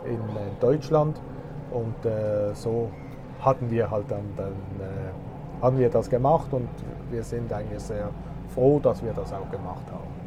in, 0.05 0.13
in 0.13 0.59
Deutschland. 0.61 1.19
Und 1.71 2.05
äh, 2.05 2.53
so 2.53 2.89
hatten 3.41 3.69
wir 3.69 3.91
halt 3.91 4.09
dann, 4.09 4.23
dann 4.37 4.53
äh, 4.79 5.61
haben 5.61 5.77
wir 5.77 5.89
das 5.89 6.09
gemacht 6.09 6.47
und 6.53 6.69
wir 7.11 7.23
sind 7.23 7.51
eigentlich 7.51 7.81
sehr 7.81 8.09
froh, 8.53 8.79
dass 8.79 9.03
wir 9.03 9.13
das 9.13 9.31
auch 9.33 9.49
gemacht 9.51 9.85
haben. 9.91 10.19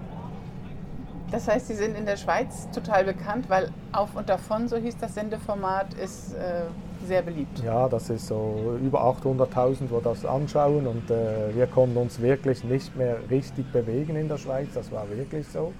Das 1.31 1.49
heißt, 1.49 1.69
Sie 1.69 1.75
sind 1.75 1.97
in 1.97 2.05
der 2.05 2.19
Schweiz 2.19 2.69
total 2.75 3.05
bekannt, 3.05 3.49
weil 3.49 3.71
Auf 3.93 4.14
und 4.14 4.29
Davon, 4.29 4.69
so 4.69 4.76
hieß 4.76 4.99
das 4.99 5.14
Sendeformat, 5.14 5.95
ist 5.95 6.35
äh, 6.35 6.64
sehr 7.07 7.23
beliebt. 7.23 7.62
Ja, 7.64 7.88
das 7.88 8.11
ist 8.11 8.26
so 8.26 8.79
über 8.83 9.02
800.000, 9.02 9.88
wo 9.88 10.00
das 10.00 10.26
anschauen 10.26 10.87
und 10.87 11.11
äh, 11.11 11.55
wir 11.55 11.67
konnten 11.67 11.97
uns 11.97 12.21
wirklich 12.21 12.64
nicht 12.64 12.95
mehr 12.97 13.17
richtig 13.31 13.73
bewegen 13.73 14.17
in 14.17 14.29
der 14.29 14.37
Schweiz, 14.37 14.69
das 14.75 14.93
war 14.93 15.09
wirklich 15.09 15.49
so. 15.49 15.73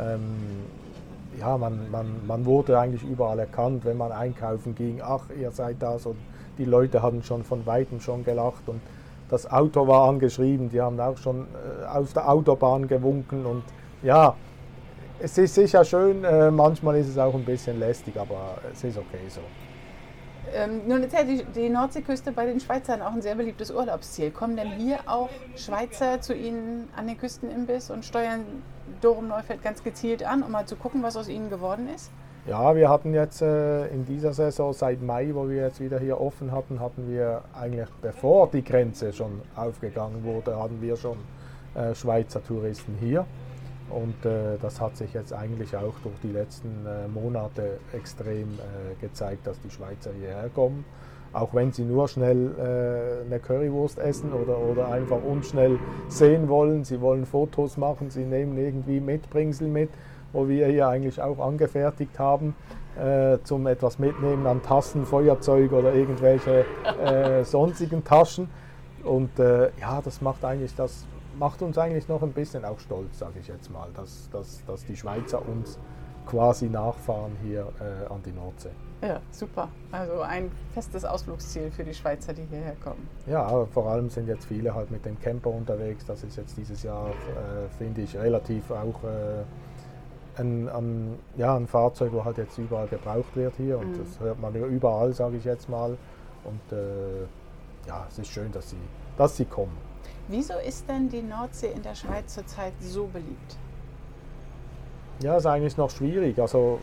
Ähm, 0.00 0.64
ja, 1.38 1.56
man, 1.56 1.88
man, 1.92 2.26
man 2.26 2.44
wurde 2.44 2.78
eigentlich 2.80 3.04
überall 3.04 3.38
erkannt, 3.38 3.84
wenn 3.84 3.96
man 3.96 4.10
einkaufen 4.10 4.74
ging, 4.74 5.00
ach, 5.00 5.26
ihr 5.40 5.52
seid 5.52 5.76
das 5.80 6.06
und 6.06 6.16
die 6.58 6.64
Leute 6.64 7.02
hatten 7.02 7.22
schon 7.22 7.44
von 7.44 7.64
weitem 7.66 8.00
schon 8.00 8.24
gelacht 8.24 8.68
und 8.68 8.80
das 9.28 9.50
Auto 9.50 9.86
war 9.86 10.08
angeschrieben, 10.08 10.70
die 10.70 10.80
haben 10.80 10.98
auch 11.00 11.16
schon 11.18 11.46
äh, 11.82 11.86
auf 11.86 12.12
der 12.12 12.28
Autobahn 12.28 12.88
gewunken 12.88 13.46
und 13.46 13.62
ja, 14.02 14.34
es 15.20 15.36
ist 15.36 15.54
sicher 15.54 15.84
schön, 15.84 16.24
äh, 16.24 16.50
manchmal 16.50 16.96
ist 16.96 17.08
es 17.08 17.18
auch 17.18 17.34
ein 17.34 17.44
bisschen 17.44 17.78
lästig, 17.78 18.16
aber 18.18 18.58
es 18.72 18.84
ist 18.84 18.96
okay 18.96 19.28
so. 19.28 19.40
Ähm, 20.54 20.82
nun 20.86 21.02
ist 21.02 21.12
ja 21.12 21.24
die, 21.24 21.44
die, 21.44 21.68
Nordseeküste 21.68 22.32
bei 22.32 22.46
den 22.46 22.58
Schweizern 22.58 23.02
auch 23.02 23.12
ein 23.12 23.20
sehr 23.20 23.34
beliebtes 23.34 23.70
Urlaubsziel. 23.70 24.30
Kommen 24.30 24.56
denn 24.56 24.70
hier 24.70 25.00
auch 25.06 25.28
Schweizer 25.56 26.22
zu 26.22 26.34
Ihnen 26.34 26.88
an 26.96 27.06
den 27.06 27.18
Küstenimbiss 27.18 27.90
und 27.90 28.04
steuern 28.04 28.44
Dorum 29.00 29.28
Neufeld 29.28 29.62
ganz 29.62 29.82
gezielt 29.84 30.24
an, 30.24 30.42
um 30.42 30.50
mal 30.50 30.66
zu 30.66 30.76
gucken, 30.76 31.02
was 31.02 31.16
aus 31.16 31.28
ihnen 31.28 31.50
geworden 31.50 31.88
ist? 31.94 32.10
Ja, 32.48 32.74
wir 32.74 32.88
hatten 32.88 33.12
jetzt 33.12 33.42
äh, 33.42 33.88
in 33.88 34.06
dieser 34.06 34.32
Saison 34.32 34.72
seit 34.72 35.02
Mai, 35.02 35.28
wo 35.34 35.50
wir 35.50 35.64
jetzt 35.64 35.80
wieder 35.80 35.98
hier 35.98 36.18
offen 36.18 36.50
hatten, 36.50 36.80
hatten 36.80 37.06
wir 37.06 37.42
eigentlich 37.52 37.90
bevor 38.00 38.48
die 38.48 38.64
Grenze 38.64 39.12
schon 39.12 39.42
aufgegangen 39.54 40.24
wurde, 40.24 40.58
hatten 40.58 40.80
wir 40.80 40.96
schon 40.96 41.18
äh, 41.74 41.94
Schweizer 41.94 42.42
Touristen 42.42 42.96
hier. 42.98 43.26
Und 43.90 44.24
äh, 44.24 44.56
das 44.62 44.80
hat 44.80 44.96
sich 44.96 45.12
jetzt 45.12 45.34
eigentlich 45.34 45.76
auch 45.76 45.92
durch 46.02 46.18
die 46.22 46.32
letzten 46.32 46.86
äh, 46.86 47.06
Monate 47.08 47.80
extrem 47.92 48.48
äh, 48.54 48.98
gezeigt, 48.98 49.46
dass 49.46 49.60
die 49.60 49.70
Schweizer 49.70 50.12
hierher 50.18 50.48
kommen. 50.54 50.86
Auch 51.34 51.52
wenn 51.52 51.72
sie 51.72 51.84
nur 51.84 52.08
schnell 52.08 52.52
äh, 52.56 53.26
eine 53.26 53.40
Currywurst 53.40 53.98
essen 53.98 54.32
oder, 54.32 54.58
oder 54.58 54.90
einfach 54.90 55.22
uns 55.22 55.50
schnell 55.50 55.78
sehen 56.08 56.48
wollen. 56.48 56.84
Sie 56.84 57.02
wollen 57.02 57.26
Fotos 57.26 57.76
machen, 57.76 58.08
sie 58.08 58.24
nehmen 58.24 58.56
irgendwie 58.56 59.00
Mitbringsel 59.00 59.68
mit, 59.68 59.90
wo 60.32 60.48
wir 60.48 60.66
hier 60.66 60.88
eigentlich 60.88 61.20
auch 61.20 61.38
angefertigt 61.38 62.18
haben, 62.18 62.54
äh, 62.98 63.38
zum 63.44 63.66
etwas 63.66 63.98
mitnehmen 63.98 64.46
an 64.46 64.62
Tassen, 64.62 65.06
Feuerzeug 65.06 65.72
oder 65.72 65.94
irgendwelche 65.94 66.64
äh, 67.04 67.44
sonstigen 67.44 68.04
Taschen. 68.04 68.48
Und 69.04 69.30
ja, 69.38 70.02
das 70.02 70.20
macht 70.20 70.44
eigentlich 70.44 70.74
das 70.74 71.06
macht 71.38 71.62
uns 71.62 71.78
eigentlich 71.78 72.08
noch 72.08 72.22
ein 72.22 72.32
bisschen 72.32 72.64
auch 72.64 72.78
stolz, 72.78 73.18
sage 73.18 73.38
ich 73.40 73.48
jetzt 73.48 73.70
mal, 73.70 73.88
dass, 73.94 74.28
dass, 74.30 74.64
dass 74.66 74.84
die 74.84 74.96
Schweizer 74.96 75.46
uns 75.46 75.78
quasi 76.26 76.68
nachfahren 76.68 77.32
hier 77.42 77.66
äh, 77.80 78.12
an 78.12 78.22
die 78.24 78.32
Nordsee. 78.32 78.70
Ja, 79.00 79.20
super. 79.30 79.68
Also 79.92 80.20
ein 80.20 80.50
festes 80.74 81.04
Ausflugsziel 81.04 81.70
für 81.70 81.84
die 81.84 81.94
Schweizer, 81.94 82.32
die 82.32 82.42
hierher 82.50 82.74
kommen. 82.82 83.08
Ja, 83.26 83.64
vor 83.66 83.86
allem 83.86 84.10
sind 84.10 84.26
jetzt 84.26 84.46
viele 84.46 84.74
halt 84.74 84.90
mit 84.90 85.06
dem 85.06 85.18
Camper 85.20 85.50
unterwegs. 85.50 86.04
Das 86.04 86.24
ist 86.24 86.36
jetzt 86.36 86.56
dieses 86.56 86.82
Jahr, 86.82 87.10
äh, 87.10 87.68
finde 87.78 88.02
ich, 88.02 88.16
relativ 88.16 88.70
auch 88.70 89.04
äh, 89.04 89.44
ein, 90.38 90.68
ein, 90.68 91.18
ja, 91.36 91.56
ein 91.56 91.66
Fahrzeug, 91.66 92.12
wo 92.12 92.24
halt 92.24 92.38
jetzt 92.38 92.58
überall 92.58 92.86
gebraucht 92.86 93.34
wird 93.34 93.54
hier. 93.56 93.78
Und 93.78 93.92
mhm. 93.92 93.98
das 93.98 94.20
hört 94.20 94.40
man 94.40 94.54
überall, 94.54 95.12
sage 95.12 95.36
ich 95.36 95.44
jetzt 95.44 95.68
mal. 95.68 95.96
Und 96.44 96.76
äh, 96.76 97.22
ja, 97.86 98.06
es 98.08 98.18
ist 98.18 98.28
schön, 98.28 98.50
dass 98.52 98.70
sie, 98.70 98.76
dass 99.16 99.36
sie 99.36 99.44
kommen. 99.44 99.76
Wieso 100.28 100.54
ist 100.58 100.88
denn 100.88 101.08
die 101.08 101.22
Nordsee 101.22 101.72
in 101.74 101.82
der 101.82 101.94
Schweiz 101.94 102.34
zurzeit 102.34 102.74
so 102.80 103.06
beliebt? 103.06 103.56
Ja, 105.20 105.36
ist 105.36 105.46
eigentlich 105.46 105.76
noch 105.76 105.90
schwierig. 105.90 106.38
Also, 106.38 106.78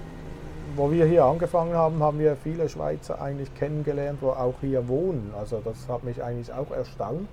wo 0.75 0.91
wir 0.91 1.05
hier 1.05 1.23
angefangen 1.23 1.73
haben, 1.73 2.01
haben 2.01 2.19
wir 2.19 2.35
viele 2.35 2.67
Schweizer 2.67 3.21
eigentlich 3.21 3.53
kennengelernt, 3.55 4.19
wo 4.21 4.29
auch 4.29 4.55
hier 4.61 4.87
wohnen. 4.87 5.31
Also, 5.37 5.61
das 5.63 5.87
hat 5.87 6.03
mich 6.03 6.21
eigentlich 6.21 6.51
auch 6.51 6.71
erstaunt. 6.71 7.29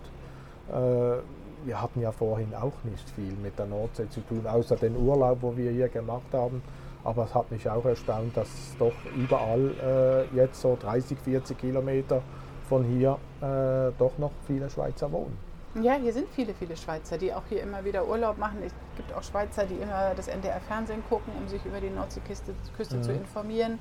Äh, 0.70 1.16
wir 1.64 1.80
hatten 1.80 2.00
ja 2.00 2.12
vorhin 2.12 2.54
auch 2.54 2.72
nicht 2.84 3.08
viel 3.10 3.32
mit 3.42 3.58
der 3.58 3.66
Nordsee 3.66 4.08
zu 4.08 4.20
tun, 4.22 4.46
außer 4.46 4.76
den 4.76 4.96
Urlaub, 4.96 5.38
wo 5.40 5.56
wir 5.56 5.70
hier 5.70 5.88
gemacht 5.88 6.32
haben. 6.32 6.62
Aber 7.04 7.24
es 7.24 7.34
hat 7.34 7.50
mich 7.50 7.68
auch 7.68 7.84
erstaunt, 7.84 8.36
dass 8.36 8.48
doch 8.78 8.92
überall 9.16 10.28
äh, 10.32 10.36
jetzt 10.36 10.60
so 10.60 10.78
30, 10.80 11.18
40 11.18 11.58
Kilometer 11.58 12.22
von 12.68 12.84
hier 12.84 13.18
äh, 13.40 13.92
doch 13.98 14.16
noch 14.18 14.30
viele 14.46 14.70
Schweizer 14.70 15.10
wohnen. 15.10 15.36
Ja, 15.80 15.94
hier 15.94 16.12
sind 16.12 16.28
viele, 16.28 16.52
viele 16.52 16.76
Schweizer, 16.76 17.16
die 17.16 17.32
auch 17.32 17.44
hier 17.48 17.62
immer 17.62 17.82
wieder 17.84 18.06
Urlaub 18.06 18.36
machen. 18.36 18.58
Es 18.64 18.74
gibt 18.96 19.12
auch 19.14 19.22
Schweizer, 19.22 19.64
die 19.64 19.76
immer 19.76 20.12
das 20.14 20.28
NDR-Fernsehen 20.28 21.02
gucken, 21.08 21.32
um 21.40 21.48
sich 21.48 21.64
über 21.64 21.80
die 21.80 21.88
Nordseeküste 21.88 22.52
Küste 22.76 22.96
mhm. 22.96 23.02
zu 23.02 23.12
informieren. 23.12 23.78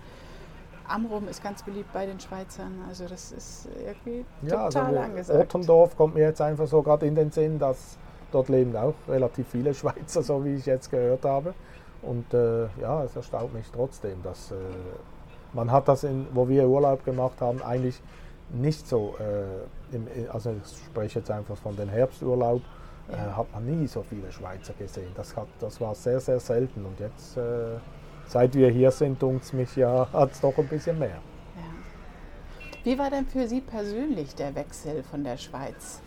Amrum 0.91 1.27
ist 1.27 1.43
ganz 1.43 1.63
beliebt 1.63 1.91
bei 1.93 2.05
den 2.05 2.19
Schweizern. 2.19 2.74
Also 2.88 3.07
das 3.07 3.31
ist 3.31 3.67
irgendwie 3.86 4.25
ja, 4.41 4.67
total 4.67 4.86
also 4.86 5.00
angesagt. 5.00 5.39
Ottendorf 5.39 5.95
kommt 5.95 6.15
mir 6.15 6.24
jetzt 6.24 6.41
einfach 6.41 6.67
so 6.67 6.81
gerade 6.81 7.05
in 7.05 7.15
den 7.15 7.31
Sinn, 7.31 7.60
dass 7.60 7.98
dort 8.31 8.50
leben 8.50 8.75
auch 8.75 8.93
relativ 9.07 9.48
viele 9.50 9.74
Schweizer, 9.74 10.21
so 10.21 10.43
wie 10.45 10.55
ich 10.55 10.65
jetzt 10.65 10.91
gehört 10.91 11.25
habe. 11.25 11.53
Und 12.01 12.33
äh, 12.33 12.63
ja, 12.81 13.03
es 13.03 13.15
erstaunt 13.15 13.53
mich 13.53 13.69
trotzdem, 13.71 14.21
dass 14.24 14.51
äh, 14.51 14.55
man 15.53 15.71
hat 15.71 15.88
das, 15.88 16.03
in, 16.03 16.27
wo 16.33 16.48
wir 16.48 16.67
Urlaub 16.67 17.05
gemacht 17.05 17.39
haben, 17.41 17.62
eigentlich 17.62 18.01
nicht 18.50 18.88
so, 18.88 19.15
äh, 19.19 19.95
im, 19.95 20.07
also 20.31 20.51
ich 20.51 20.86
spreche 20.86 21.19
jetzt 21.19 21.31
einfach 21.31 21.55
von 21.57 21.75
den 21.75 21.89
Herbsturlaub, 21.89 22.62
äh, 23.10 23.15
hat 23.15 23.51
man 23.53 23.65
nie 23.65 23.88
so 23.88 24.03
viele 24.03 24.31
Schweizer 24.31 24.74
gesehen. 24.74 25.12
Das, 25.15 25.36
hat, 25.36 25.48
das 25.60 25.79
war 25.79 25.93
sehr, 25.95 26.19
sehr 26.19 26.39
selten. 26.39 26.86
Und 26.86 27.00
jetzt, 27.00 27.38
äh, 27.38 27.77
seit 28.31 28.55
wir 28.55 28.69
hier 28.69 28.91
sind, 28.91 29.21
dunkt 29.21 29.43
es 29.43 29.53
mich 29.53 29.75
ja, 29.75 30.07
hat 30.13 30.31
es 30.31 30.39
doch 30.39 30.57
ein 30.57 30.67
bisschen 30.67 30.97
mehr. 30.97 31.19
Ja. 31.55 32.77
Wie 32.83 32.97
war 32.97 33.09
denn 33.09 33.25
für 33.25 33.45
Sie 33.45 33.59
persönlich 33.59 34.35
der 34.35 34.55
Wechsel 34.55 35.03
von 35.03 35.23
der 35.25 35.35
Schweiz 35.35 36.00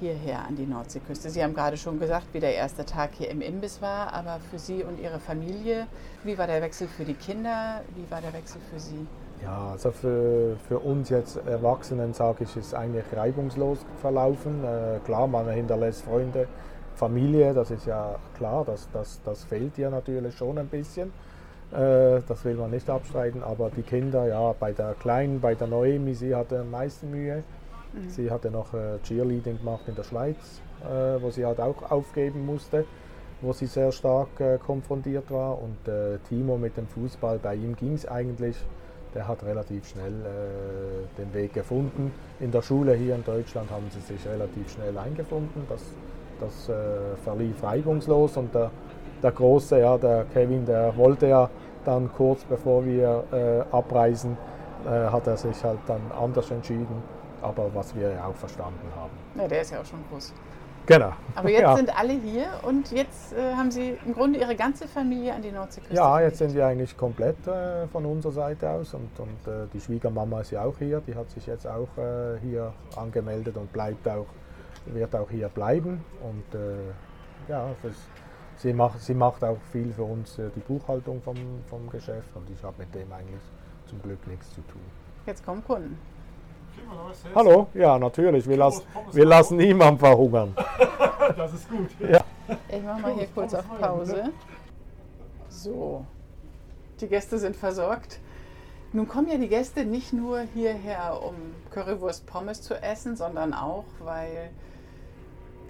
hierher 0.00 0.40
an 0.48 0.56
die 0.56 0.66
Nordseeküste? 0.66 1.30
Sie 1.30 1.42
haben 1.42 1.54
gerade 1.54 1.76
schon 1.76 2.00
gesagt, 2.00 2.26
wie 2.32 2.40
der 2.40 2.54
erste 2.56 2.84
Tag 2.84 3.10
hier 3.12 3.30
im 3.30 3.40
Imbiss 3.40 3.80
war, 3.80 4.12
aber 4.12 4.40
für 4.50 4.58
Sie 4.58 4.82
und 4.82 4.98
Ihre 4.98 5.20
Familie, 5.20 5.86
wie 6.24 6.36
war 6.36 6.48
der 6.48 6.60
Wechsel 6.60 6.88
für 6.88 7.04
die 7.04 7.14
Kinder? 7.14 7.82
Wie 7.94 8.10
war 8.10 8.20
der 8.20 8.32
Wechsel 8.32 8.60
für 8.72 8.80
Sie? 8.80 9.06
Ja, 9.40 9.70
also 9.70 9.92
für, 9.92 10.56
für 10.68 10.80
uns 10.80 11.08
jetzt 11.08 11.36
Erwachsenen 11.46 12.12
sage 12.12 12.44
ich, 12.44 12.56
ist 12.56 12.74
eigentlich 12.74 13.04
reibungslos 13.14 13.78
verlaufen. 14.00 14.64
Äh, 14.64 14.98
klar, 15.04 15.28
man 15.28 15.48
hinterlässt 15.48 16.02
Freunde, 16.02 16.48
Familie, 16.96 17.54
das 17.54 17.70
ist 17.70 17.86
ja 17.86 18.16
klar, 18.36 18.64
das, 18.66 18.88
das, 18.92 19.22
das 19.24 19.44
fehlt 19.44 19.76
dir 19.76 19.88
natürlich 19.88 20.36
schon 20.36 20.58
ein 20.58 20.66
bisschen. 20.66 21.12
Äh, 21.72 22.22
das 22.26 22.44
will 22.44 22.54
man 22.54 22.70
nicht 22.70 22.90
abstreiten, 22.90 23.42
aber 23.42 23.70
die 23.70 23.82
Kinder, 23.82 24.26
ja, 24.26 24.52
bei 24.58 24.72
der 24.72 24.94
Kleinen, 24.94 25.40
bei 25.40 25.54
der 25.54 25.68
Noemi, 25.68 26.14
sie 26.14 26.34
hatte 26.34 26.60
am 26.60 26.70
meisten 26.70 27.10
Mühe. 27.10 27.44
Mhm. 27.92 28.10
Sie 28.10 28.30
hatte 28.30 28.50
noch 28.50 28.74
äh, 28.74 28.98
Cheerleading 29.04 29.58
gemacht 29.58 29.84
in 29.86 29.94
der 29.94 30.02
Schweiz, 30.02 30.60
äh, 30.82 31.22
wo 31.22 31.30
sie 31.30 31.46
halt 31.46 31.60
auch 31.60 31.90
aufgeben 31.90 32.44
musste, 32.44 32.84
wo 33.40 33.52
sie 33.52 33.66
sehr 33.66 33.92
stark 33.92 34.28
konfrontiert 34.66 35.30
war. 35.30 35.58
Und 35.62 35.78
Timo 36.28 36.58
mit 36.58 36.76
dem 36.76 36.86
Fußball, 36.86 37.38
bei 37.38 37.54
ihm 37.54 37.74
ging 37.74 37.94
es 37.94 38.06
eigentlich 38.06 38.56
der 39.12 39.26
hat 39.26 39.42
relativ 39.42 39.88
schnell 39.88 40.12
den 41.18 41.34
Weg 41.34 41.52
gefunden. 41.52 42.12
In 42.38 42.52
der 42.52 42.62
Schule 42.62 42.94
hier 42.94 43.16
in 43.16 43.24
Deutschland 43.24 43.68
haben 43.68 43.86
sie 43.90 43.98
sich 43.98 44.24
relativ 44.24 44.70
schnell 44.70 44.96
eingefunden. 44.96 45.64
Das, 45.68 45.82
das 46.38 46.70
verlief 47.24 47.60
reibungslos 47.60 48.36
und 48.36 48.54
der, 48.54 48.70
der 49.22 49.32
Große, 49.32 49.80
ja, 49.80 49.96
der 49.98 50.24
Kevin, 50.32 50.64
der 50.64 50.96
wollte 50.96 51.26
ja 51.26 51.48
dann 51.84 52.10
kurz 52.12 52.44
bevor 52.44 52.84
wir 52.84 53.24
äh, 53.32 53.74
abreisen, 53.74 54.36
äh, 54.84 55.10
hat 55.10 55.26
er 55.26 55.36
sich 55.36 55.62
halt 55.64 55.78
dann 55.86 56.00
anders 56.18 56.50
entschieden, 56.50 57.02
aber 57.42 57.70
was 57.74 57.94
wir 57.94 58.10
ja 58.10 58.26
auch 58.26 58.34
verstanden 58.34 58.88
haben. 58.96 59.12
Ja, 59.36 59.48
der 59.48 59.62
ist 59.62 59.70
ja 59.72 59.80
auch 59.80 59.86
schon 59.86 60.00
groß. 60.10 60.32
Genau. 60.86 61.12
Aber 61.36 61.50
jetzt 61.50 61.62
ja. 61.62 61.76
sind 61.76 61.96
alle 61.96 62.14
hier 62.14 62.46
und 62.62 62.90
jetzt 62.90 63.32
äh, 63.32 63.54
haben 63.54 63.70
Sie 63.70 63.96
im 64.04 64.14
Grunde 64.14 64.40
Ihre 64.40 64.56
ganze 64.56 64.88
Familie 64.88 65.34
an 65.34 65.42
die 65.42 65.52
Nordseeküste. 65.52 65.94
Ja, 65.94 66.20
jetzt 66.20 66.38
sind 66.38 66.54
wir 66.54 66.66
eigentlich 66.66 66.96
komplett 66.96 67.46
äh, 67.46 67.86
von 67.88 68.04
unserer 68.06 68.32
Seite 68.32 68.68
aus 68.70 68.94
und, 68.94 69.10
und 69.20 69.52
äh, 69.52 69.66
die 69.72 69.80
Schwiegermama 69.80 70.40
ist 70.40 70.50
ja 70.50 70.64
auch 70.64 70.76
hier. 70.78 71.00
Die 71.06 71.14
hat 71.14 71.30
sich 71.30 71.46
jetzt 71.46 71.66
auch 71.66 71.96
äh, 71.96 72.40
hier 72.42 72.72
angemeldet 72.96 73.56
und 73.56 73.72
bleibt 73.72 74.08
auch, 74.08 74.26
wird 74.86 75.14
auch 75.14 75.30
hier 75.30 75.48
bleiben. 75.48 76.04
Und 76.22 76.60
ja, 77.48 77.66
das, 77.82 77.92
sie, 78.60 78.72
macht, 78.72 79.00
sie 79.00 79.14
macht 79.14 79.42
auch 79.42 79.58
viel 79.72 79.92
für 79.92 80.04
uns 80.04 80.38
äh, 80.38 80.50
die 80.54 80.60
Buchhaltung 80.60 81.20
vom, 81.22 81.36
vom 81.68 81.88
Geschäft 81.90 82.28
und 82.34 82.48
ich 82.50 82.62
habe 82.62 82.76
mit 82.78 82.94
dem 82.94 83.12
eigentlich 83.12 83.42
zum 83.86 84.00
Glück 84.02 84.24
nichts 84.26 84.48
zu 84.50 84.60
tun. 84.62 84.82
Jetzt 85.26 85.44
kommen 85.44 85.64
Kunden. 85.64 85.98
Hallo, 87.34 87.66
ja 87.74 87.98
natürlich, 87.98 88.48
wir, 88.48 88.56
lassen, 88.56 88.82
wir 89.12 89.24
lassen 89.24 89.56
niemanden 89.56 89.98
verhungern. 89.98 90.54
das 91.36 91.52
ist 91.54 91.68
gut. 91.68 91.88
Ja. 92.08 92.20
Ich 92.68 92.82
mache 92.82 93.00
mal 93.02 93.14
hier 93.14 93.26
kurz 93.34 93.54
auf 93.54 93.64
Pause. 93.78 94.30
So, 95.48 96.04
die 97.00 97.08
Gäste 97.08 97.38
sind 97.38 97.56
versorgt. 97.56 98.20
Nun 98.92 99.06
kommen 99.06 99.28
ja 99.28 99.36
die 99.36 99.48
Gäste 99.48 99.84
nicht 99.84 100.12
nur 100.12 100.40
hierher, 100.40 101.20
um 101.22 101.34
Currywurst 101.70 102.26
Pommes 102.26 102.62
zu 102.62 102.80
essen, 102.80 103.16
sondern 103.16 103.52
auch, 103.52 103.84
weil 104.00 104.50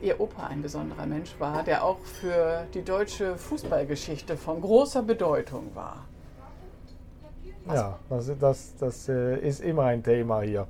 Ihr 0.03 0.19
Opa 0.19 0.47
ein 0.47 0.63
besonderer 0.63 1.07
Mensch 1.07 1.35
war, 1.39 1.63
der 1.63 1.85
auch 1.85 1.99
für 1.99 2.65
die 2.73 2.83
deutsche 2.83 3.37
Fußballgeschichte 3.37 4.37
von 4.37 4.61
großer 4.61 5.03
Bedeutung 5.03 5.71
war. 5.75 6.07
Ja, 7.67 7.99
das, 8.09 8.31
das, 8.41 8.75
das 8.79 9.09
äh, 9.09 9.39
ist 9.39 9.61
immer 9.61 9.85
ein 9.85 10.03
Thema 10.03 10.41
hier. 10.41 10.67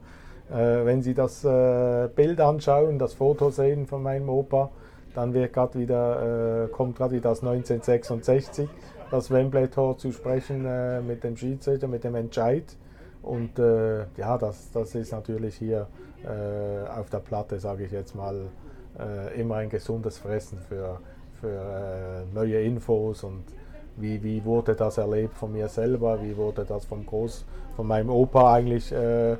Äh, 0.50 0.84
wenn 0.84 1.02
Sie 1.02 1.14
das 1.14 1.44
äh, 1.44 2.08
Bild 2.14 2.40
anschauen, 2.40 2.98
das 2.98 3.14
Foto 3.14 3.50
sehen 3.50 3.86
von 3.86 4.02
meinem 4.02 4.28
Opa, 4.28 4.70
dann 5.14 5.34
wird 5.34 5.52
grad 5.52 5.76
wieder, 5.76 6.68
kommt 6.70 6.96
gerade 6.96 7.16
wieder 7.16 7.30
das 7.30 7.40
1966, 7.40 8.68
das 9.10 9.28
Wembley-Tor 9.28 9.98
zu 9.98 10.12
sprechen 10.12 10.64
mit 11.04 11.24
dem 11.24 11.36
Schiedsrichter, 11.36 11.88
mit 11.88 12.04
dem 12.04 12.14
Entscheid. 12.14 12.62
Und 13.20 13.58
ja, 13.58 14.38
das, 14.38 14.70
das 14.70 14.94
ist 14.94 15.10
natürlich 15.10 15.56
hier 15.56 15.88
auf 16.96 17.10
der 17.10 17.18
Platte, 17.18 17.58
sage 17.58 17.86
ich 17.86 17.90
jetzt 17.90 18.14
mal, 18.14 18.50
immer 19.36 19.56
ein 19.56 19.70
gesundes 19.70 20.18
Fressen 20.18 20.58
für, 20.58 21.00
für 21.40 22.24
neue 22.34 22.60
Infos 22.62 23.24
und 23.24 23.44
wie, 23.96 24.22
wie 24.22 24.44
wurde 24.44 24.74
das 24.74 24.98
erlebt 24.98 25.36
von 25.36 25.52
mir 25.52 25.68
selber, 25.68 26.22
wie 26.22 26.36
wurde 26.36 26.64
das 26.64 26.84
vom 26.84 27.04
Groß, 27.06 27.44
von 27.76 27.86
meinem 27.86 28.10
Opa 28.10 28.54
eigentlich 28.54 28.92
äh, 28.92 29.36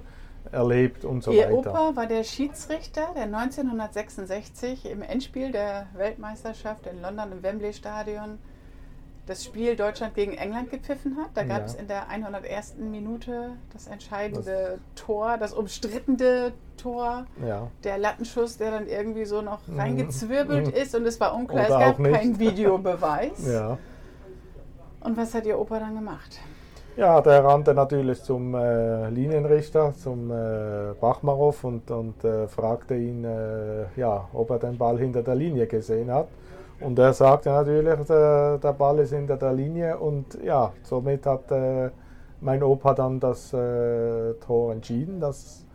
erlebt 0.52 1.04
und 1.04 1.23
so 1.23 1.33
Ihr 1.33 1.45
weiter. 1.45 1.50
Ihr 1.50 1.59
Opa 1.59 1.97
war 1.97 2.07
der 2.07 2.25
Schiedsrichter, 2.25 3.09
der 3.14 3.25
1966 3.25 4.90
im 4.90 5.02
Endspiel 5.02 5.52
der 5.52 5.87
Weltmeisterschaft 5.95 6.87
in 6.87 7.00
London 7.00 7.33
im 7.33 7.42
Wembley 7.42 7.73
Stadion 7.73 8.38
das 9.30 9.44
Spiel 9.44 9.76
Deutschland 9.76 10.14
gegen 10.14 10.32
England 10.32 10.70
gepfiffen 10.70 11.16
hat. 11.16 11.30
Da 11.34 11.44
gab 11.44 11.60
ja. 11.60 11.64
es 11.64 11.75
in 11.75 11.87
der 11.87 12.08
101. 12.08 12.76
Minute 12.78 13.52
das 13.72 13.87
entscheidende 13.87 14.80
das 14.94 15.04
Tor, 15.04 15.37
das 15.38 15.52
umstrittene 15.52 16.52
Tor, 16.76 17.26
ja. 17.46 17.68
der 17.84 17.99
Lattenschuss, 17.99 18.58
der 18.58 18.72
dann 18.72 18.88
irgendwie 18.88 19.25
so 19.25 19.40
noch 19.40 19.60
mhm. 19.68 19.78
reingezwirbelt 19.78 20.66
mhm. 20.66 20.72
ist 20.72 20.94
und 20.96 21.06
es 21.06 21.20
war 21.20 21.34
unklar, 21.34 21.66
Oder 21.66 21.78
es 21.78 21.96
gab 21.96 22.02
keinen 22.02 22.38
Videobeweis. 22.40 23.46
ja. 23.52 23.78
Und 25.00 25.16
was 25.16 25.32
hat 25.32 25.46
Ihr 25.46 25.58
Opa 25.58 25.78
dann 25.78 25.94
gemacht? 25.94 26.40
Ja, 26.96 27.20
der 27.20 27.44
rannte 27.44 27.72
natürlich 27.72 28.22
zum 28.25 28.54
äh, 28.54 29.08
Linienrichter, 29.10 29.94
zum 29.94 30.30
äh, 30.32 30.92
Bachmarow 31.00 31.64
und, 31.64 31.88
und 31.90 32.25
äh, 32.25 32.49
fragte 32.49 32.96
ihn, 32.96 33.25
äh, 33.25 33.84
ja, 33.96 34.28
ob 34.32 34.50
er 34.50 34.58
den 34.58 34.76
Ball 34.76 34.99
hinter 34.99 35.22
der 35.22 35.37
Linie 35.37 35.68
gesehen 35.68 36.10
hat. 36.10 36.26
Und 36.80 36.99
er 36.99 37.12
sagte 37.12 37.50
natürlich, 37.50 38.06
der, 38.06 38.58
der 38.58 38.72
Ball 38.72 38.99
ist 39.00 39.12
hinter 39.12 39.37
der 39.37 39.52
Linie 39.52 39.99
und 39.99 40.38
ja, 40.42 40.72
somit 40.82 41.26
hat 41.26 41.50
äh, 41.50 41.90
mein 42.40 42.62
Opa 42.62 42.94
dann 42.94 43.20
das 43.20 43.52
äh, 43.52 44.35
Tor 44.35 44.72
entschieden, 44.72 45.20
das, 45.20 45.66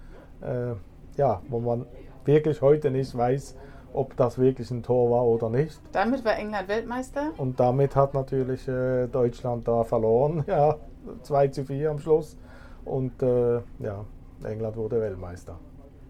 ja, 1.17 1.41
wo 1.47 1.59
man 1.59 1.87
wirklich 2.25 2.61
heute 2.61 2.91
nicht 2.91 3.17
weiß, 3.17 3.55
ob 3.95 4.15
das 4.17 4.37
wirklich 4.37 4.69
ein 4.71 4.83
Tor 4.83 5.09
war 5.09 5.23
oder 5.23 5.49
nicht. 5.49 5.79
Damit 5.91 6.25
war 6.25 6.37
England 6.37 6.67
Weltmeister? 6.67 7.31
Und 7.37 7.59
damit 7.59 7.95
hat 7.95 8.13
natürlich 8.13 8.67
äh, 8.67 9.07
Deutschland 9.07 9.67
da 9.67 9.83
verloren, 9.83 10.43
ja, 10.47 10.75
2 11.23 11.47
zu 11.49 11.65
4 11.65 11.91
am 11.91 11.99
Schluss. 11.99 12.37
Und 12.83 13.23
äh, 13.23 13.55
ja, 13.79 14.05
England 14.43 14.75
wurde 14.75 15.01
Weltmeister. 15.01 15.57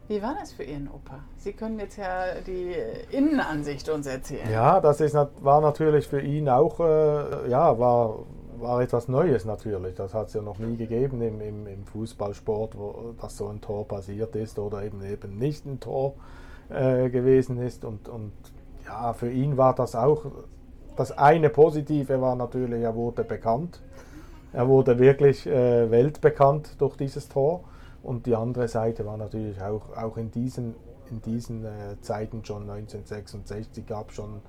Wie 0.08 0.22
war 0.22 0.36
das 0.40 0.52
für 0.52 0.64
Ihren 0.64 0.88
Opa? 0.88 1.20
Sie 1.38 1.54
können 1.54 1.80
jetzt 1.80 1.98
ja 1.98 2.40
die 2.46 2.76
Innenansicht 3.10 3.90
uns 3.90 4.06
erzählen. 4.06 4.52
Ja, 4.52 4.80
das 4.80 5.02
ist, 5.02 5.16
war 5.16 5.62
natürlich 5.62 6.08
für 6.08 6.22
ihn 6.22 6.48
auch, 6.48 6.80
äh, 6.80 7.50
ja, 7.50 7.80
war, 7.80 8.20
war 8.60 8.82
etwas 8.82 9.08
Neues 9.08 9.46
natürlich. 9.46 9.96
Das 9.96 10.14
hat 10.14 10.28
es 10.28 10.36
ja 10.36 10.42
noch 10.42 10.60
nie 10.60 10.78
gegeben 10.78 11.22
im, 11.22 11.42
im, 11.42 11.68
im 11.68 11.86
Fußballsport, 11.86 12.78
wo, 12.78 13.16
dass 13.20 13.38
so 13.38 13.48
ein 13.48 13.62
Tor 13.62 13.88
passiert 13.88 14.36
ist 14.36 14.60
oder 14.60 14.84
eben 14.84 15.04
eben 15.04 15.40
nicht 15.40 15.66
ein 15.66 15.80
Tor 15.80 16.14
äh, 16.70 17.10
gewesen 17.10 17.58
ist. 17.58 17.84
Und, 17.84 18.08
und 18.08 18.32
ja, 18.86 19.14
für 19.14 19.32
ihn 19.32 19.58
war 19.58 19.74
das 19.74 19.96
auch, 19.96 20.26
das 20.96 21.18
eine 21.18 21.50
Positive 21.50 22.22
war 22.22 22.36
natürlich, 22.36 22.84
er 22.84 22.96
wurde 22.96 23.24
bekannt. 23.24 23.82
Er 24.54 24.68
wurde 24.68 25.00
wirklich 25.00 25.46
äh, 25.48 25.90
weltbekannt 25.92 26.80
durch 26.80 26.96
dieses 26.96 27.28
Tor. 27.28 27.64
Und 28.06 28.28
die 28.28 28.36
andere 28.36 28.68
Seite 28.68 29.04
war 29.08 29.18
natürlich 29.18 29.60
auch, 29.62 29.98
auch 29.98 30.18
in 30.18 30.30
diesen, 30.30 30.76
in 31.10 31.24
diesen 31.24 31.66
äh, 31.66 32.00
Zeiten 32.02 32.46
schon 32.46 32.70
1966 32.70 33.88
gab 33.88 34.12
es 34.12 34.18
schon 34.18 34.42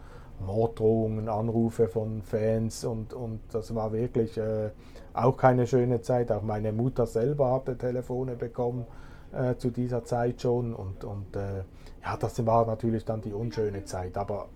Morddrohungen, 0.45 1.31
Anrufe 1.31 1.89
von 1.89 2.21
Fans 2.23 2.85
und, 2.85 3.15
und 3.15 3.41
das 3.53 3.75
war 3.75 3.93
wirklich 3.93 4.37
äh, 4.37 4.69
auch 5.15 5.39
keine 5.39 5.67
schöne 5.67 6.03
Zeit. 6.03 6.31
Auch 6.31 6.43
meine 6.43 6.73
Mutter 6.73 7.07
selber 7.07 7.53
hatte 7.53 7.79
Telefone 7.79 8.37
bekommen 8.37 8.85
äh, 9.33 9.57
zu 9.57 9.71
dieser 9.71 10.05
Zeit 10.05 10.43
schon 10.43 10.75
und, 10.75 11.05
und 11.05 11.35
äh, 11.35 11.63
ja, 12.03 12.19
das 12.19 12.45
war 12.45 12.67
natürlich 12.67 13.07
dann 13.07 13.23
die 13.23 13.33
unschöne 13.33 13.85
Zeit. 13.87 14.19
Aber 14.19 14.49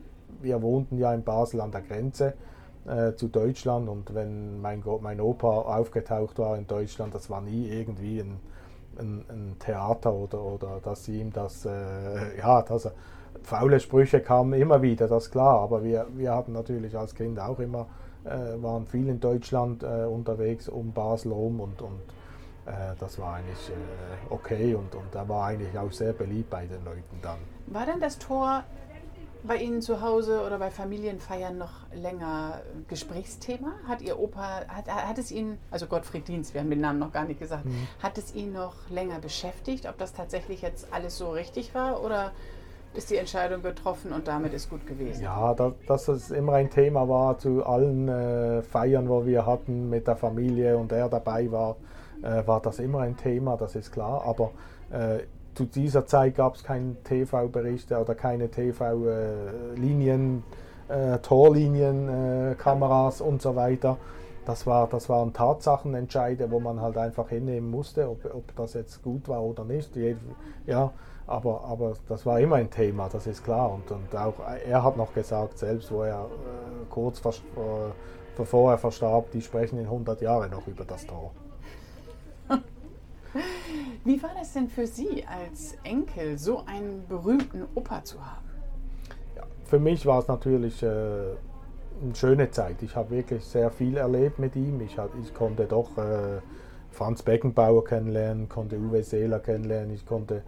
wir 0.42 0.60
wohnten 0.60 0.98
ja 0.98 1.14
in 1.14 1.24
Basel 1.24 1.62
an 1.62 1.72
der 1.72 1.80
Grenze 1.80 2.34
äh, 2.86 3.14
zu 3.14 3.28
Deutschland 3.28 3.88
und 3.88 4.14
wenn 4.14 4.60
mein, 4.60 4.82
mein 5.00 5.22
Opa 5.22 5.48
aufgetaucht 5.48 6.38
war 6.38 6.58
in 6.58 6.66
Deutschland, 6.66 7.14
das 7.14 7.30
war 7.30 7.40
nie 7.40 7.66
irgendwie 7.68 8.20
ein, 8.20 8.38
ein, 8.98 9.24
ein 9.29 9.57
Theater 9.59 10.12
oder, 10.12 10.42
oder 10.42 10.81
dass 10.83 11.09
ihm 11.09 11.33
das, 11.33 11.64
äh, 11.64 12.38
ja, 12.38 12.62
dass 12.62 12.87
er, 12.87 12.92
faule 13.42 13.81
Sprüche 13.81 14.20
kamen 14.20 14.53
immer 14.55 14.83
wieder, 14.83 15.09
das 15.09 15.24
ist 15.24 15.31
klar. 15.31 15.61
Aber 15.61 15.83
wir, 15.85 16.07
wir 16.14 16.35
hatten 16.35 16.53
natürlich 16.53 16.96
als 16.96 17.14
Kind 17.14 17.38
auch 17.38 17.59
immer, 17.59 17.87
äh, 18.24 18.62
waren 18.62 18.87
viel 18.87 19.09
in 19.09 19.20
Deutschland 19.20 19.83
äh, 19.83 20.05
unterwegs 20.05 20.68
um 20.68 20.92
Basel 20.92 21.33
rum 21.33 21.61
und, 21.61 21.81
und 21.81 22.00
äh, 22.66 22.94
das 22.98 23.18
war 23.18 23.35
eigentlich 23.35 23.70
äh, 23.70 24.33
okay 24.33 24.74
und, 24.74 24.94
und 24.94 25.14
er 25.14 25.29
war 25.29 25.46
eigentlich 25.46 25.76
auch 25.79 25.92
sehr 25.92 26.12
beliebt 26.12 26.50
bei 26.50 26.66
den 26.66 26.85
Leuten 26.85 27.18
dann. 27.22 27.38
War 27.66 27.87
denn 27.87 28.00
das 28.00 28.18
Tor 28.18 28.64
bei 29.42 29.57
Ihnen 29.57 29.83
zu 29.83 30.00
Hause 30.00 30.42
oder 30.46 30.59
bei 30.59 30.70
Familienfeiern 30.70 31.57
noch 31.57 31.72
länger 31.94 32.61
Gesprächsthema? 32.88 33.72
Hat 33.87 34.03
Ihr 34.03 34.18
Opa, 34.18 34.62
hat, 34.68 34.88
hat 34.88 35.18
es 35.18 35.31
ihn, 35.31 35.59
also 35.70 35.87
Gottfried 35.87 36.26
Dienst, 36.29 36.55
wir 36.55 36.61
haben 36.61 36.70
den 36.70 36.81
Namen 36.81 36.98
noch 36.98 37.12
gar 37.12 37.24
nicht 37.24 37.40
gesagt, 37.40 37.64
mhm. 37.64 37.87
hat 38.03 38.18
es 38.18 38.35
ihn 38.35 38.53
noch 38.53 38.74
länger 38.90 39.18
beschäftigt, 39.18 39.87
ob 39.87 39.98
das 39.98 40.12
tatsächlich 40.12 40.62
jetzt 40.62 40.88
alles 40.92 41.18
so 41.18 41.31
richtig 41.31 41.74
war 41.74 42.03
oder 42.03 42.33
ist 42.92 43.11
die 43.11 43.16
Entscheidung 43.16 43.62
getroffen 43.62 44.12
und 44.12 44.26
damit 44.26 44.53
ist 44.53 44.68
gut 44.68 44.87
gewesen? 44.87 45.22
Ja, 45.22 45.55
da, 45.55 45.72
dass 45.87 46.09
es 46.09 46.31
immer 46.31 46.55
ein 46.55 46.70
Thema 46.70 47.09
war 47.09 47.38
zu 47.38 47.64
allen 47.64 48.09
äh, 48.09 48.62
Feiern, 48.62 49.09
wo 49.09 49.24
wir 49.24 49.46
hatten 49.46 49.88
mit 49.88 50.09
der 50.09 50.16
Familie 50.16 50.76
und 50.76 50.90
er 50.90 51.09
dabei 51.09 51.50
war 51.53 51.76
äh, 52.22 52.46
war 52.46 52.61
das 52.61 52.79
immer 52.79 53.00
ein 53.00 53.16
Thema, 53.16 53.57
das 53.57 53.74
ist 53.74 53.92
klar. 53.92 54.22
Aber 54.24 54.50
äh, 54.90 55.20
zu 55.54 55.64
dieser 55.64 56.06
Zeit 56.06 56.36
gab 56.36 56.54
es 56.54 56.64
keine 56.64 56.96
TV-Berichte 57.02 57.98
oder 57.98 58.14
keine 58.14 58.50
TV-Linien, 58.50 60.42
äh, 60.88 61.18
Torlinien, 61.18 62.08
äh, 62.08 62.56
und 63.22 63.42
so 63.42 63.56
weiter. 63.56 63.96
Das, 64.46 64.66
war, 64.66 64.88
das 64.88 65.08
waren 65.08 65.32
Tatsachenentscheide, 65.32 66.50
wo 66.50 66.60
man 66.60 66.80
halt 66.80 66.96
einfach 66.96 67.28
hinnehmen 67.28 67.70
musste, 67.70 68.08
ob, 68.08 68.24
ob 68.34 68.56
das 68.56 68.74
jetzt 68.74 69.02
gut 69.02 69.28
war 69.28 69.42
oder 69.42 69.64
nicht. 69.64 69.90
Ja, 70.66 70.92
aber, 71.26 71.62
aber 71.64 71.92
das 72.08 72.26
war 72.26 72.40
immer 72.40 72.56
ein 72.56 72.70
Thema, 72.70 73.08
das 73.08 73.26
ist 73.26 73.44
klar. 73.44 73.72
Und, 73.72 73.90
und 73.90 74.16
auch 74.16 74.34
er 74.66 74.82
hat 74.82 74.96
noch 74.96 75.14
gesagt, 75.14 75.58
selbst 75.58 75.92
wo 75.92 76.02
er 76.02 76.22
äh, 76.22 76.86
kurz 76.88 77.18
vor, 77.18 77.34
bevor 78.36 78.72
er 78.72 78.78
verstarb, 78.78 79.30
die 79.32 79.42
sprechen 79.42 79.78
in 79.78 79.84
100 79.84 80.20
Jahren 80.22 80.50
noch 80.50 80.66
über 80.66 80.84
das 80.84 81.06
Tor. 81.06 81.32
Wie 84.04 84.22
war 84.22 84.30
das 84.38 84.52
denn 84.52 84.68
für 84.68 84.86
Sie 84.86 85.24
als 85.24 85.76
Enkel, 85.84 86.38
so 86.38 86.64
einen 86.66 87.06
berühmten 87.08 87.64
Opa 87.74 88.02
zu 88.04 88.24
haben? 88.24 88.44
Ja, 89.36 89.42
für 89.64 89.78
mich 89.78 90.04
war 90.06 90.20
es 90.20 90.28
natürlich 90.28 90.82
äh, 90.82 90.86
eine 90.86 92.14
schöne 92.14 92.50
Zeit. 92.50 92.82
Ich 92.82 92.96
habe 92.96 93.10
wirklich 93.10 93.44
sehr 93.44 93.70
viel 93.70 93.96
erlebt 93.96 94.38
mit 94.38 94.56
ihm. 94.56 94.80
Ich, 94.80 94.98
hab, 94.98 95.10
ich 95.22 95.32
konnte 95.34 95.66
doch 95.66 95.96
äh, 95.98 96.40
Franz 96.90 97.22
Beckenbauer 97.22 97.84
kennenlernen, 97.84 98.48
konnte 98.48 98.76
Uwe 98.76 99.02
Seeler 99.02 99.38
kennenlernen, 99.38 99.94
ich 99.94 100.04
konnte 100.04 100.42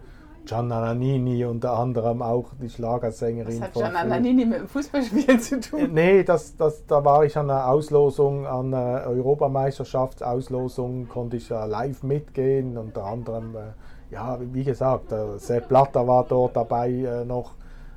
Gianna 0.45 0.81
Nannini 0.81 1.45
unter 1.45 1.77
anderem 1.77 2.21
auch 2.21 2.49
die 2.61 2.69
Schlagersängerin. 2.69 3.61
Was 3.61 3.67
hat 3.67 3.73
Gianna 3.73 4.03
Nannini 4.03 4.45
mit 4.45 4.59
dem 4.59 4.67
Fußballspielen 4.67 5.39
zu 5.39 5.59
tun? 5.59 5.79
Äh, 5.79 5.87
nee, 5.87 6.23
das, 6.23 6.55
das, 6.57 6.85
da 6.85 7.03
war 7.05 7.23
ich 7.23 7.37
an 7.37 7.49
einer 7.49 7.67
Auslosung, 7.67 8.45
an 8.45 8.73
einer 8.73 9.07
Europameisterschaftsauslosung, 9.07 11.07
konnte 11.07 11.37
ich 11.37 11.49
live 11.49 12.03
mitgehen, 12.03 12.77
unter 12.77 13.05
anderem, 13.05 13.55
äh, 13.55 14.13
ja, 14.13 14.37
wie 14.39 14.63
gesagt, 14.63 15.11
Sepp 15.37 15.69
Blatter 15.69 16.07
war 16.07 16.25
dort 16.27 16.55
dabei 16.55 16.91
äh, 16.91 17.25
noch, 17.25 17.53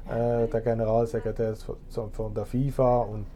der 0.09 0.61
Generalsekretär 0.61 1.55
von 2.13 2.33
der 2.33 2.47
FIFA 2.47 2.99
und 2.99 3.27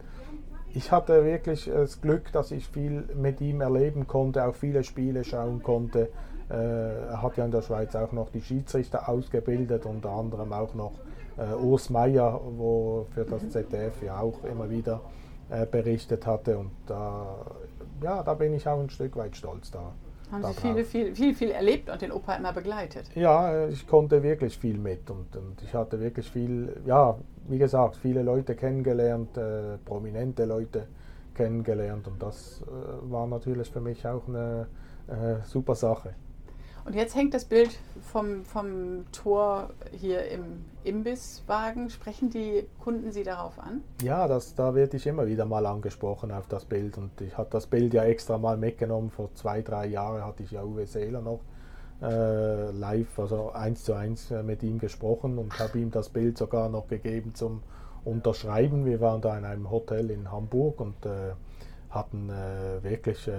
ich 0.73 0.89
hatte 0.89 1.25
wirklich 1.25 1.65
das 1.65 1.99
Glück, 1.99 2.31
dass 2.31 2.51
ich 2.51 2.65
viel 2.65 3.03
mit 3.13 3.41
ihm 3.41 3.59
erleben 3.59 4.07
konnte, 4.07 4.45
auch 4.45 4.55
viele 4.55 4.85
Spiele 4.85 5.25
schauen 5.25 5.61
konnte. 5.63 6.07
Äh, 6.51 7.07
er 7.07 7.21
hat 7.21 7.37
ja 7.37 7.45
in 7.45 7.51
der 7.51 7.61
Schweiz 7.61 7.95
auch 7.95 8.11
noch 8.11 8.29
die 8.29 8.41
Schiedsrichter 8.41 9.07
ausgebildet, 9.07 9.85
unter 9.85 10.09
anderem 10.09 10.51
auch 10.51 10.73
noch 10.73 10.93
äh, 11.37 11.53
Urs 11.55 11.89
Meier, 11.89 12.41
wo 12.57 13.05
für 13.11 13.23
das 13.23 13.49
ZDF 13.49 14.01
ja 14.03 14.19
auch 14.19 14.43
immer 14.43 14.69
wieder 14.69 15.01
äh, 15.49 15.65
berichtet 15.65 16.25
hatte. 16.25 16.57
Und 16.57 16.71
da, 16.87 17.37
ja, 18.03 18.23
da 18.23 18.33
bin 18.33 18.53
ich 18.53 18.67
auch 18.67 18.79
ein 18.79 18.89
Stück 18.89 19.15
weit 19.15 19.35
stolz 19.35 19.71
da. 19.71 19.93
Haben 20.31 20.43
Sie 20.43 20.53
viel, 20.61 20.85
viel, 20.85 21.15
viel, 21.15 21.35
viel 21.35 21.51
erlebt 21.51 21.89
und 21.89 22.01
den 22.01 22.11
Opa 22.11 22.35
immer 22.35 22.53
begleitet? 22.53 23.09
Ja, 23.15 23.67
ich 23.67 23.85
konnte 23.85 24.23
wirklich 24.23 24.57
viel 24.57 24.77
mit 24.77 25.09
und, 25.09 25.35
und 25.35 25.61
ich 25.61 25.73
hatte 25.73 25.99
wirklich 25.99 26.29
viel, 26.31 26.81
ja, 26.85 27.17
wie 27.49 27.57
gesagt, 27.57 27.97
viele 27.97 28.23
Leute 28.23 28.55
kennengelernt, 28.55 29.35
äh, 29.37 29.77
prominente 29.83 30.45
Leute 30.45 30.87
kennengelernt 31.33 32.07
und 32.07 32.21
das 32.21 32.61
äh, 32.61 33.11
war 33.11 33.27
natürlich 33.27 33.69
für 33.69 33.81
mich 33.81 34.05
auch 34.07 34.27
eine 34.27 34.67
super 35.43 35.75
Sache. 35.75 36.13
Und 36.83 36.95
jetzt 36.95 37.15
hängt 37.15 37.33
das 37.33 37.45
Bild 37.45 37.77
vom, 38.01 38.43
vom 38.43 39.05
Tor 39.11 39.69
hier 39.91 40.27
im 40.29 40.65
Imbisswagen. 40.83 41.89
Sprechen 41.89 42.29
die 42.29 42.65
Kunden 42.79 43.11
Sie 43.11 43.23
darauf 43.23 43.59
an? 43.59 43.83
Ja, 44.01 44.27
das, 44.27 44.55
da 44.55 44.73
werde 44.73 44.97
ich 44.97 45.05
immer 45.05 45.27
wieder 45.27 45.45
mal 45.45 45.65
angesprochen 45.65 46.31
auf 46.31 46.47
das 46.47 46.65
Bild. 46.65 46.97
Und 46.97 47.21
ich 47.21 47.37
habe 47.37 47.49
das 47.51 47.67
Bild 47.67 47.93
ja 47.93 48.03
extra 48.03 48.37
mal 48.37 48.57
mitgenommen. 48.57 49.11
Vor 49.11 49.33
zwei, 49.35 49.61
drei 49.61 49.87
Jahren 49.87 50.25
hatte 50.25 50.43
ich 50.43 50.51
ja 50.51 50.63
Uwe 50.63 50.87
Seeler 50.87 51.21
noch 51.21 51.41
äh, 52.01 52.71
live, 52.71 53.19
also 53.19 53.51
eins 53.51 53.83
zu 53.83 53.93
eins 53.93 54.31
äh, 54.31 54.41
mit 54.41 54.63
ihm 54.63 54.79
gesprochen 54.79 55.37
und 55.37 55.59
habe 55.59 55.79
ihm 55.79 55.91
das 55.91 56.09
Bild 56.09 56.37
sogar 56.37 56.67
noch 56.69 56.87
gegeben 56.87 57.35
zum 57.35 57.61
Unterschreiben. 58.03 58.85
Wir 58.85 58.99
waren 59.01 59.21
da 59.21 59.37
in 59.37 59.45
einem 59.45 59.69
Hotel 59.69 60.09
in 60.09 60.31
Hamburg 60.31 60.79
und 60.81 61.05
äh, 61.05 61.33
hatten 61.91 62.29
äh, 62.29 62.83
wirklich 62.83 63.27
äh, 63.27 63.31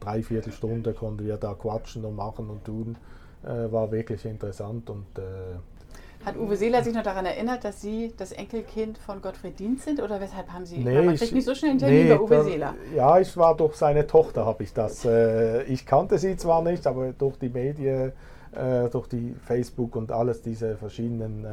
drei 0.00 0.22
Viertelstunde 0.22 0.92
konnten 0.92 1.24
wir 1.24 1.36
da 1.36 1.54
quatschen 1.54 2.04
und 2.04 2.16
machen 2.16 2.50
und 2.50 2.64
tun. 2.64 2.96
Äh, 3.44 3.72
war 3.72 3.90
wirklich 3.90 4.24
interessant 4.24 4.88
und 4.90 5.06
äh, 5.18 5.56
hat 6.24 6.36
Uwe 6.36 6.56
Seeler 6.56 6.84
sich 6.84 6.94
noch 6.94 7.02
daran 7.02 7.26
erinnert, 7.26 7.64
dass 7.64 7.80
Sie 7.80 8.12
das 8.16 8.30
Enkelkind 8.30 8.96
von 8.96 9.20
Gottfried 9.20 9.58
Dienst 9.58 9.84
sind 9.84 10.00
oder 10.00 10.20
weshalb 10.20 10.52
haben 10.52 10.64
Sie? 10.64 10.78
Nee, 10.78 11.02
man 11.02 11.16
kriegt 11.16 11.32
nicht 11.32 11.44
so 11.44 11.54
schnell 11.54 11.72
einen 11.72 11.80
Termin 11.80 12.04
nee, 12.04 12.14
bei 12.14 12.20
Uwe 12.20 12.44
Seeler. 12.44 12.74
Ja, 12.94 13.18
ich 13.18 13.36
war 13.36 13.56
durch 13.56 13.74
seine 13.74 14.06
Tochter, 14.06 14.46
habe 14.46 14.62
ich 14.62 14.72
das. 14.72 15.04
Äh, 15.04 15.64
ich 15.64 15.84
kannte 15.84 16.18
sie 16.18 16.36
zwar 16.36 16.62
nicht, 16.62 16.86
aber 16.86 17.12
durch 17.12 17.38
die 17.38 17.48
Medien, 17.48 18.12
äh, 18.52 18.88
durch 18.88 19.08
die 19.08 19.34
Facebook 19.44 19.96
und 19.96 20.12
alles 20.12 20.42
diese 20.42 20.76
verschiedenen 20.76 21.44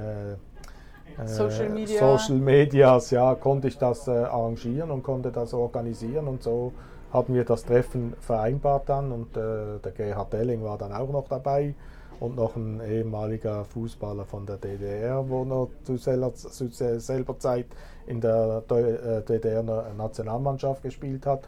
Social, 1.26 1.70
Media. 1.70 2.00
Social 2.00 2.38
Medias, 2.38 3.12
ja, 3.12 3.36
konnte 3.36 3.68
ich 3.68 3.78
das 3.78 4.08
äh, 4.08 4.12
arrangieren 4.12 4.92
und 4.92 5.04
konnte 5.04 5.32
das 5.32 5.54
organisieren 5.54 6.28
und 6.28 6.44
so 6.44 6.74
hatten 7.12 7.34
wir 7.34 7.44
das 7.44 7.66
Treffen 7.66 8.14
vereinbart 8.20 8.88
dann 8.88 9.12
und 9.12 9.36
äh, 9.36 9.80
der 9.84 9.92
Gerhard 9.92 10.32
Delling 10.34 10.64
war 10.64 10.78
dann 10.78 10.94
auch 10.94 11.12
noch 11.12 11.28
dabei 11.28 11.74
und 12.20 12.36
noch 12.36 12.56
ein 12.56 12.82
ehemaliger 12.82 13.66
Fußballer 13.66 14.26
von 14.26 14.46
der 14.46 14.58
DDR, 14.58 15.28
wo 15.28 15.46
noch 15.46 15.70
zu 15.84 15.98
selber, 15.98 16.34
zu 16.34 16.68
selber 16.68 17.40
Zeit 17.40 17.68
in 18.08 18.22
der 18.22 18.62
DDR-Nationalmannschaft 18.62 20.84
gespielt 20.84 21.26
hat. 21.26 21.48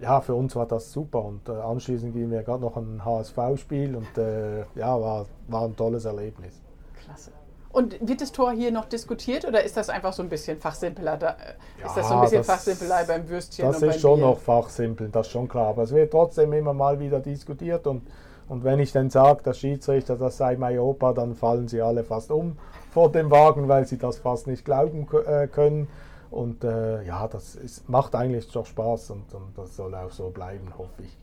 Ja, 0.00 0.20
für 0.20 0.34
uns 0.34 0.56
war 0.56 0.66
das 0.66 0.92
super 0.92 1.24
und 1.24 1.48
äh, 1.48 1.52
anschließend 1.52 2.12
gingen 2.12 2.30
wir 2.30 2.42
gerade 2.42 2.62
noch 2.62 2.76
ein 2.76 3.04
HSV-Spiel 3.04 3.96
und 3.96 4.18
äh, 4.18 4.60
ja, 4.74 5.00
war, 5.00 5.26
war 5.48 5.64
ein 5.64 5.76
tolles 5.76 6.04
Erlebnis. 6.04 6.60
Klasse. 7.04 7.30
Und 7.74 8.06
wird 8.06 8.20
das 8.20 8.30
Tor 8.30 8.52
hier 8.52 8.70
noch 8.70 8.84
diskutiert 8.84 9.44
oder 9.44 9.64
ist 9.64 9.76
das 9.76 9.88
einfach 9.90 10.12
so 10.12 10.22
ein 10.22 10.28
bisschen 10.28 10.58
Fachsimpeler? 10.58 11.16
Da, 11.16 11.36
ja, 11.80 11.86
ist 11.86 11.96
das 11.96 12.08
so 12.08 12.14
ein 12.14 12.20
bisschen 12.20 12.38
das, 12.38 12.46
Fachsimpelei 12.46 13.02
beim 13.02 13.28
Würstchen? 13.28 13.66
Das 13.66 13.82
ist 13.82 14.00
schon 14.00 14.20
Bier? 14.20 14.28
noch 14.28 14.38
Fachsimpeln, 14.38 15.10
das 15.10 15.26
ist 15.26 15.32
schon 15.32 15.48
klar. 15.48 15.70
Aber 15.70 15.82
es 15.82 15.92
wird 15.92 16.12
trotzdem 16.12 16.52
immer 16.52 16.72
mal 16.72 17.00
wieder 17.00 17.18
diskutiert 17.18 17.88
und, 17.88 18.06
und 18.48 18.62
wenn 18.62 18.78
ich 18.78 18.92
dann 18.92 19.10
sage, 19.10 19.42
der 19.42 19.54
Schiedsrichter, 19.54 20.14
das 20.14 20.36
sei 20.36 20.56
mein 20.56 20.78
Opa, 20.78 21.12
dann 21.14 21.34
fallen 21.34 21.66
sie 21.66 21.82
alle 21.82 22.04
fast 22.04 22.30
um 22.30 22.56
vor 22.92 23.10
dem 23.10 23.28
Wagen, 23.32 23.66
weil 23.68 23.88
sie 23.88 23.98
das 23.98 24.18
fast 24.18 24.46
nicht 24.46 24.64
glauben 24.64 25.08
äh, 25.26 25.48
können. 25.48 25.88
Und 26.30 26.62
äh, 26.62 27.02
ja, 27.02 27.26
das 27.26 27.56
ist, 27.56 27.88
macht 27.88 28.14
eigentlich 28.14 28.48
doch 28.52 28.66
Spaß 28.66 29.10
und, 29.10 29.34
und 29.34 29.58
das 29.58 29.74
soll 29.74 29.96
auch 29.96 30.12
so 30.12 30.30
bleiben, 30.30 30.72
hoffe 30.78 31.02
ich. 31.02 31.18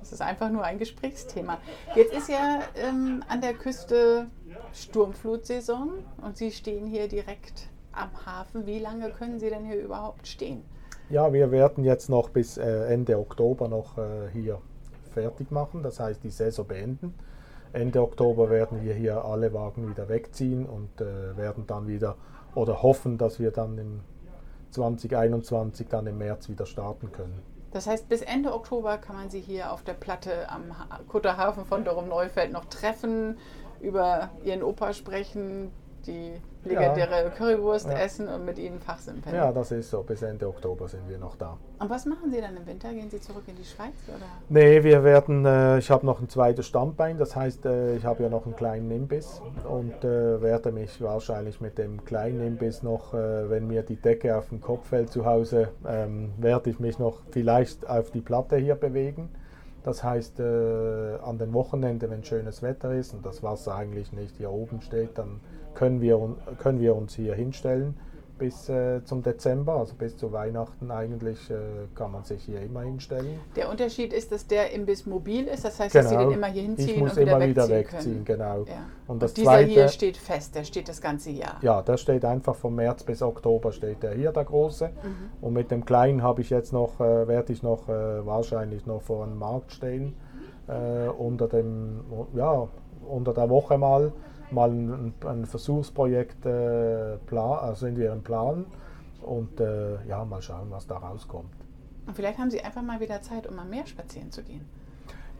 Das 0.00 0.12
ist 0.12 0.20
einfach 0.20 0.50
nur 0.50 0.62
ein 0.62 0.78
Gesprächsthema. 0.78 1.58
Jetzt 1.94 2.12
ist 2.12 2.28
ja 2.28 2.60
ähm, 2.76 3.22
an 3.28 3.40
der 3.40 3.54
Küste 3.54 4.26
Sturmflutsaison 4.74 5.90
und 6.22 6.36
Sie 6.36 6.50
stehen 6.50 6.86
hier 6.86 7.08
direkt 7.08 7.68
am 7.92 8.10
Hafen. 8.26 8.66
Wie 8.66 8.80
lange 8.80 9.10
können 9.10 9.38
Sie 9.38 9.48
denn 9.48 9.64
hier 9.64 9.80
überhaupt 9.80 10.26
stehen? 10.26 10.64
Ja, 11.10 11.32
wir 11.32 11.50
werden 11.50 11.84
jetzt 11.84 12.08
noch 12.08 12.30
bis 12.30 12.56
äh, 12.56 12.86
Ende 12.92 13.18
Oktober 13.18 13.68
noch 13.68 13.98
äh, 13.98 14.28
hier 14.32 14.60
fertig 15.12 15.50
machen, 15.50 15.82
das 15.82 16.00
heißt 16.00 16.24
die 16.24 16.30
Saison 16.30 16.66
beenden. 16.66 17.14
Ende 17.72 18.02
Oktober 18.02 18.50
werden 18.50 18.82
wir 18.82 18.94
hier 18.94 19.24
alle 19.24 19.52
Wagen 19.52 19.88
wieder 19.88 20.08
wegziehen 20.08 20.66
und 20.66 21.00
äh, 21.00 21.36
werden 21.36 21.66
dann 21.66 21.86
wieder 21.86 22.16
oder 22.54 22.82
hoffen, 22.82 23.18
dass 23.18 23.38
wir 23.38 23.50
dann 23.50 23.78
im 23.78 24.00
2021 24.70 25.88
dann 25.88 26.06
im 26.06 26.18
März 26.18 26.48
wieder 26.48 26.66
starten 26.66 27.12
können. 27.12 27.42
Das 27.72 27.88
heißt, 27.88 28.08
bis 28.08 28.22
Ende 28.22 28.54
Oktober 28.54 28.98
kann 28.98 29.16
man 29.16 29.30
Sie 29.30 29.40
hier 29.40 29.72
auf 29.72 29.82
der 29.82 29.94
Platte 29.94 30.48
am 30.48 30.72
Kutterhafen 31.08 31.64
von 31.64 31.84
Dorum-Neufeld 31.84 32.52
noch 32.52 32.66
treffen, 32.66 33.36
über 33.84 34.30
Ihren 34.44 34.62
Opa 34.62 34.92
sprechen, 34.92 35.70
die 36.06 36.32
legendäre 36.64 37.24
ja. 37.24 37.30
Currywurst 37.30 37.88
ja. 37.88 37.98
essen 37.98 38.28
und 38.28 38.44
mit 38.44 38.58
ihnen 38.58 38.80
fachsimpeln. 38.80 39.34
Ja, 39.34 39.52
das 39.52 39.70
ist 39.70 39.90
so. 39.90 40.02
Bis 40.02 40.22
Ende 40.22 40.48
Oktober 40.48 40.88
sind 40.88 41.08
wir 41.08 41.18
noch 41.18 41.36
da. 41.36 41.58
Und 41.78 41.90
was 41.90 42.06
machen 42.06 42.30
Sie 42.30 42.40
dann 42.40 42.56
im 42.56 42.66
Winter? 42.66 42.90
Gehen 42.92 43.10
Sie 43.10 43.20
zurück 43.20 43.42
in 43.46 43.56
die 43.56 43.64
Schweiz? 43.64 43.94
Oder? 44.08 44.24
Nee, 44.48 44.82
wir 44.82 45.04
werden, 45.04 45.44
äh, 45.44 45.78
ich 45.78 45.90
habe 45.90 46.06
noch 46.06 46.20
ein 46.20 46.28
zweites 46.28 46.66
Standbein, 46.66 47.18
das 47.18 47.36
heißt, 47.36 47.66
äh, 47.66 47.96
ich 47.96 48.04
habe 48.04 48.22
ja 48.22 48.28
noch 48.28 48.46
einen 48.46 48.56
kleinen 48.56 48.90
Imbiss 48.90 49.42
und 49.68 50.04
äh, 50.04 50.40
werde 50.40 50.72
mich 50.72 51.00
wahrscheinlich 51.00 51.60
mit 51.60 51.78
dem 51.78 52.04
kleinen 52.04 52.40
Imbiss 52.40 52.82
noch, 52.82 53.14
äh, 53.14 53.50
wenn 53.50 53.66
mir 53.66 53.82
die 53.82 53.96
Decke 53.96 54.36
auf 54.36 54.48
den 54.48 54.60
Kopf 54.60 54.88
fällt 54.88 55.10
zu 55.10 55.26
Hause, 55.26 55.68
ähm, 55.86 56.32
werde 56.38 56.70
ich 56.70 56.78
mich 56.80 56.98
noch 56.98 57.20
vielleicht 57.30 57.88
auf 57.88 58.10
die 58.10 58.20
Platte 58.20 58.56
hier 58.56 58.74
bewegen. 58.74 59.28
Das 59.84 60.02
heißt, 60.02 60.40
äh, 60.40 61.18
an 61.22 61.38
den 61.38 61.52
Wochenenden, 61.52 62.10
wenn 62.10 62.24
schönes 62.24 62.62
Wetter 62.62 62.94
ist 62.94 63.12
und 63.12 63.24
das 63.24 63.42
Wasser 63.42 63.74
eigentlich 63.76 64.12
nicht 64.12 64.36
hier 64.38 64.50
oben 64.50 64.80
steht, 64.80 65.18
dann 65.18 65.40
können 65.74 66.00
wir, 66.00 66.36
können 66.58 66.80
wir 66.80 66.96
uns 66.96 67.14
hier 67.14 67.34
hinstellen 67.34 67.94
bis 68.38 68.68
äh, 68.68 69.04
zum 69.04 69.22
Dezember, 69.22 69.74
also 69.76 69.94
bis 69.94 70.16
zu 70.16 70.32
Weihnachten 70.32 70.90
eigentlich 70.90 71.50
äh, 71.50 71.56
kann 71.94 72.12
man 72.12 72.24
sich 72.24 72.42
hier 72.42 72.60
immer 72.60 72.82
hinstellen. 72.82 73.38
Der 73.54 73.70
Unterschied 73.70 74.12
ist, 74.12 74.32
dass 74.32 74.46
der 74.46 74.72
Imbiss 74.72 75.06
mobil 75.06 75.46
ist, 75.46 75.64
das 75.64 75.78
heißt, 75.78 75.92
genau. 75.92 76.02
dass 76.02 76.10
Sie 76.10 76.16
den 76.16 76.28
genau. 76.28 76.38
immer 76.38 76.46
hier 76.48 76.62
hinziehen 76.62 76.88
ich 76.90 77.00
muss 77.00 77.12
und 77.12 77.18
wieder 77.18 77.36
immer 77.36 77.46
wieder 77.46 77.68
wegziehen. 77.68 78.24
Genau. 78.24 78.64
Ja. 78.64 78.86
Und, 79.06 79.22
und 79.22 79.36
dieser 79.36 79.44
zweite, 79.44 79.70
hier 79.70 79.88
steht 79.88 80.16
fest, 80.16 80.54
der 80.54 80.64
steht 80.64 80.88
das 80.88 81.00
ganze 81.00 81.30
Jahr. 81.30 81.58
Ja, 81.62 81.82
der 81.82 81.96
steht 81.96 82.24
einfach 82.24 82.56
vom 82.56 82.74
März 82.74 83.04
bis 83.04 83.22
Oktober 83.22 83.72
steht 83.72 84.02
der 84.02 84.14
hier, 84.14 84.32
der 84.32 84.44
große. 84.44 84.88
Mhm. 84.88 85.14
Und 85.40 85.52
mit 85.52 85.70
dem 85.70 85.84
kleinen 85.84 86.22
habe 86.22 86.40
ich 86.40 86.50
jetzt 86.50 86.72
noch, 86.72 87.00
äh, 87.00 87.28
werde 87.28 87.52
ich 87.52 87.62
noch 87.62 87.88
äh, 87.88 88.26
wahrscheinlich 88.26 88.86
noch 88.86 89.02
vor 89.02 89.24
einem 89.24 89.38
Markt 89.38 89.72
stehen, 89.72 90.14
äh, 90.66 91.08
unter 91.08 91.48
dem, 91.48 92.00
ja, 92.34 92.68
unter 93.06 93.32
der 93.32 93.48
Woche 93.48 93.78
mal 93.78 94.12
mal 94.54 94.70
ein, 94.70 95.14
ein 95.26 95.46
Versuchsprojekt 95.46 96.46
äh, 96.46 97.16
plan, 97.26 97.58
also 97.58 97.86
in 97.86 97.96
ihrem 97.96 98.22
Plan 98.22 98.66
und 99.22 99.60
äh, 99.60 100.04
ja, 100.06 100.24
mal 100.24 100.42
schauen, 100.42 100.68
was 100.70 100.86
da 100.86 100.96
rauskommt. 100.96 101.52
Und 102.06 102.14
vielleicht 102.14 102.38
haben 102.38 102.50
Sie 102.50 102.60
einfach 102.60 102.82
mal 102.82 103.00
wieder 103.00 103.22
Zeit, 103.22 103.46
um 103.46 103.58
am 103.58 103.70
Meer 103.70 103.86
spazieren 103.86 104.30
zu 104.30 104.42
gehen. 104.42 104.64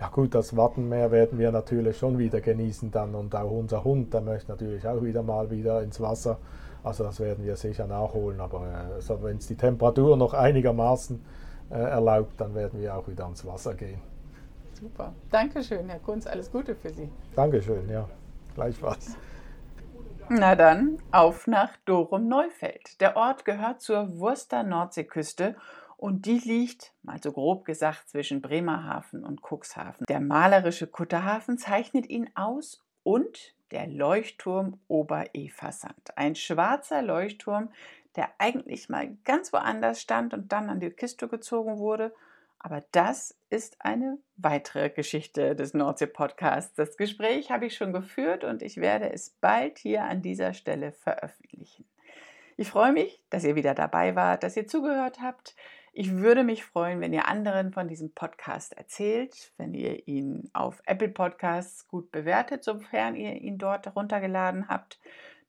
Ja 0.01 0.09
gut, 0.09 0.35
das 0.35 0.57
Wattenmeer 0.57 1.11
werden 1.13 1.39
wir 1.39 1.53
natürlich 1.53 1.97
schon 1.99 2.19
wieder 2.19 2.41
genießen 2.41 2.91
dann 2.91 3.15
und 3.15 3.35
auch 3.35 3.51
unser 3.51 3.85
Hund, 3.85 4.13
der 4.13 4.23
möchte 4.23 4.51
natürlich 4.51 4.87
auch 4.87 5.03
wieder 5.03 5.23
mal 5.23 5.51
wieder 5.51 5.83
ins 5.83 6.01
Wasser. 6.01 6.39
Also 6.83 7.05
das 7.05 7.21
werden 7.21 7.45
wir 7.45 7.57
sicher 7.57 7.87
nachholen, 7.87 8.41
aber 8.41 8.67
äh, 8.99 9.23
wenn 9.23 9.39
es 9.39 9.47
die 9.47 9.55
Temperatur 9.55 10.17
noch 10.17 10.35
einigermaßen 10.35 11.21
äh, 11.71 11.75
erlaubt, 11.75 12.39
dann 12.39 12.55
werden 12.55 12.81
wir 12.81 12.95
auch 12.97 13.09
wieder 13.09 13.25
ans 13.25 13.47
Wasser 13.47 13.75
gehen. 13.75 14.01
Super. 14.75 15.13
Dankeschön, 15.31 15.89
Herr 15.89 16.01
Kunz. 16.01 16.27
Alles 16.27 16.51
Gute 16.51 16.75
für 16.75 16.91
Sie. 16.91 17.09
Dankeschön, 17.37 17.89
ja. 17.89 18.07
Gleichfalls. 18.55 19.17
Na 20.29 20.55
dann, 20.55 20.99
auf 21.13 21.47
nach 21.47 21.77
Dorum-Neufeld. 21.85 23.01
Der 23.01 23.17
Ort 23.17 23.45
gehört 23.45 23.83
zur 23.83 24.19
Wurster 24.19 24.63
Nordseeküste 24.63 25.55
und 25.97 26.27
die 26.27 26.39
liegt, 26.39 26.93
mal 27.03 27.23
so 27.23 27.33
grob 27.33 27.65
gesagt, 27.65 28.09
zwischen 28.09 28.41
Bremerhaven 28.41 29.25
und 29.25 29.43
Cuxhaven. 29.43 30.07
Der 30.07 30.21
malerische 30.21 30.87
Kutterhafen 30.87 31.59
zeichnet 31.59 32.09
ihn 32.09 32.31
aus 32.35 32.83
und 33.03 33.55
der 33.71 33.87
Leuchtturm 33.87 34.79
Ober-Eversand. 34.89 36.17
Ein 36.17 36.35
schwarzer 36.35 37.03
Leuchtturm, 37.03 37.71
der 38.17 38.31
eigentlich 38.39 38.89
mal 38.89 39.17
ganz 39.25 39.53
woanders 39.53 40.01
stand 40.01 40.33
und 40.33 40.53
dann 40.53 40.71
an 40.71 40.81
die 40.81 40.91
Kiste 40.91 41.29
gezogen 41.29 41.79
wurde. 41.79 42.15
Aber 42.59 42.83
das 42.93 43.37
ist 43.55 43.77
eine 43.79 44.19
weitere 44.37 44.91
Geschichte 44.91 45.55
des 45.55 45.75
Nordsee-Podcasts. 45.75 46.75
Das 46.75 46.97
Gespräch 46.97 47.53
habe 47.53 47.67
ich 47.67 47.77
schon 47.77 47.93
geführt 47.93 48.43
und 48.43 48.63
ich 48.63 48.79
werde 48.79 49.13
es 49.13 49.31
bald 49.41 49.79
hier 49.79 50.03
an 50.03 50.23
dieser 50.23 50.55
Stelle 50.55 50.91
veröffentlichen. 50.91 51.85
Ich 52.57 52.69
freue 52.69 52.93
mich, 52.93 53.23
dass 53.31 53.45
ihr 53.45 53.55
wieder 53.55 53.73
dabei 53.73 54.17
wart, 54.17 54.43
dass 54.43 54.57
ihr 54.57 54.67
zugehört 54.67 55.21
habt. 55.23 55.55
Ich 55.93 56.17
würde 56.17 56.43
mich 56.43 56.65
freuen, 56.65 57.01
wenn 57.01 57.13
ihr 57.13 57.29
anderen 57.29 57.71
von 57.71 57.87
diesem 57.87 58.13
Podcast 58.13 58.77
erzählt, 58.77 59.53
wenn 59.57 59.73
ihr 59.73 60.09
ihn 60.09 60.51
auf 60.53 60.83
Apple 60.87 61.11
Podcasts 61.11 61.87
gut 61.87 62.11
bewertet, 62.11 62.65
sofern 62.65 63.15
ihr 63.15 63.35
ihn 63.35 63.59
dort 63.59 63.95
runtergeladen 63.95 64.67
habt. 64.67 64.99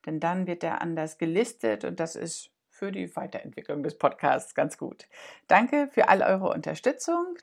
Denn 0.05 0.19
dann 0.19 0.45
wird 0.45 0.63
er 0.63 0.83
anders 0.83 1.17
gelistet 1.17 1.83
und 1.83 1.99
das 1.99 2.15
ist 2.15 2.51
für 2.69 2.91
die 2.91 3.15
Weiterentwicklung 3.15 3.81
des 3.81 3.97
Podcasts 3.97 4.53
ganz 4.53 4.77
gut. 4.77 5.07
Danke 5.47 5.89
für 5.91 6.07
all 6.09 6.21
eure 6.21 6.49
Unterstützung. 6.49 7.35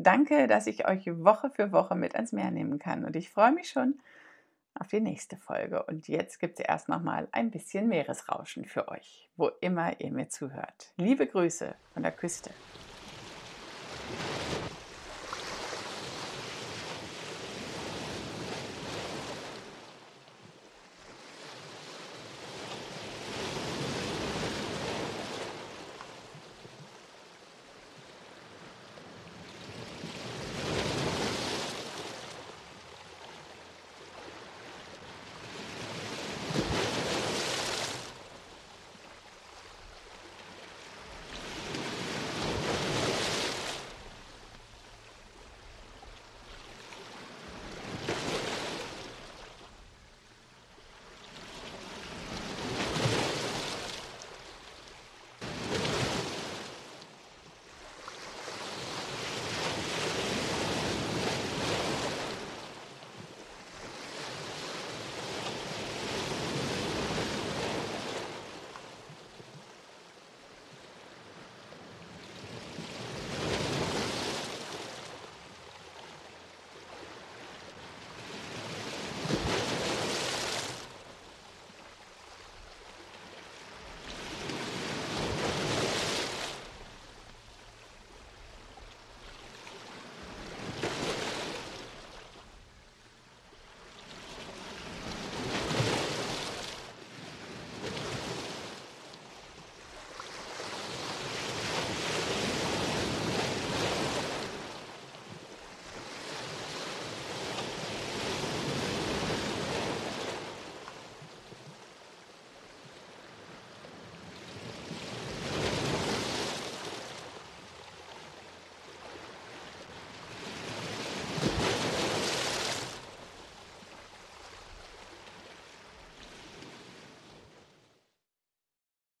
Danke, 0.00 0.46
dass 0.46 0.68
ich 0.68 0.86
euch 0.86 1.06
Woche 1.24 1.50
für 1.50 1.72
Woche 1.72 1.96
mit 1.96 2.14
ans 2.14 2.30
Meer 2.30 2.52
nehmen 2.52 2.78
kann 2.78 3.04
und 3.04 3.16
ich 3.16 3.30
freue 3.30 3.50
mich 3.50 3.68
schon 3.68 3.98
auf 4.78 4.86
die 4.86 5.00
nächste 5.00 5.36
Folge. 5.36 5.82
Und 5.82 6.06
jetzt 6.06 6.38
gibt 6.38 6.60
es 6.60 6.64
erst 6.64 6.88
nochmal 6.88 7.26
ein 7.32 7.50
bisschen 7.50 7.88
Meeresrauschen 7.88 8.64
für 8.64 8.86
euch, 8.86 9.28
wo 9.36 9.50
immer 9.60 10.00
ihr 10.00 10.12
mir 10.12 10.28
zuhört. 10.28 10.92
Liebe 10.98 11.26
Grüße 11.26 11.74
von 11.92 12.04
der 12.04 12.12
Küste. 12.12 12.50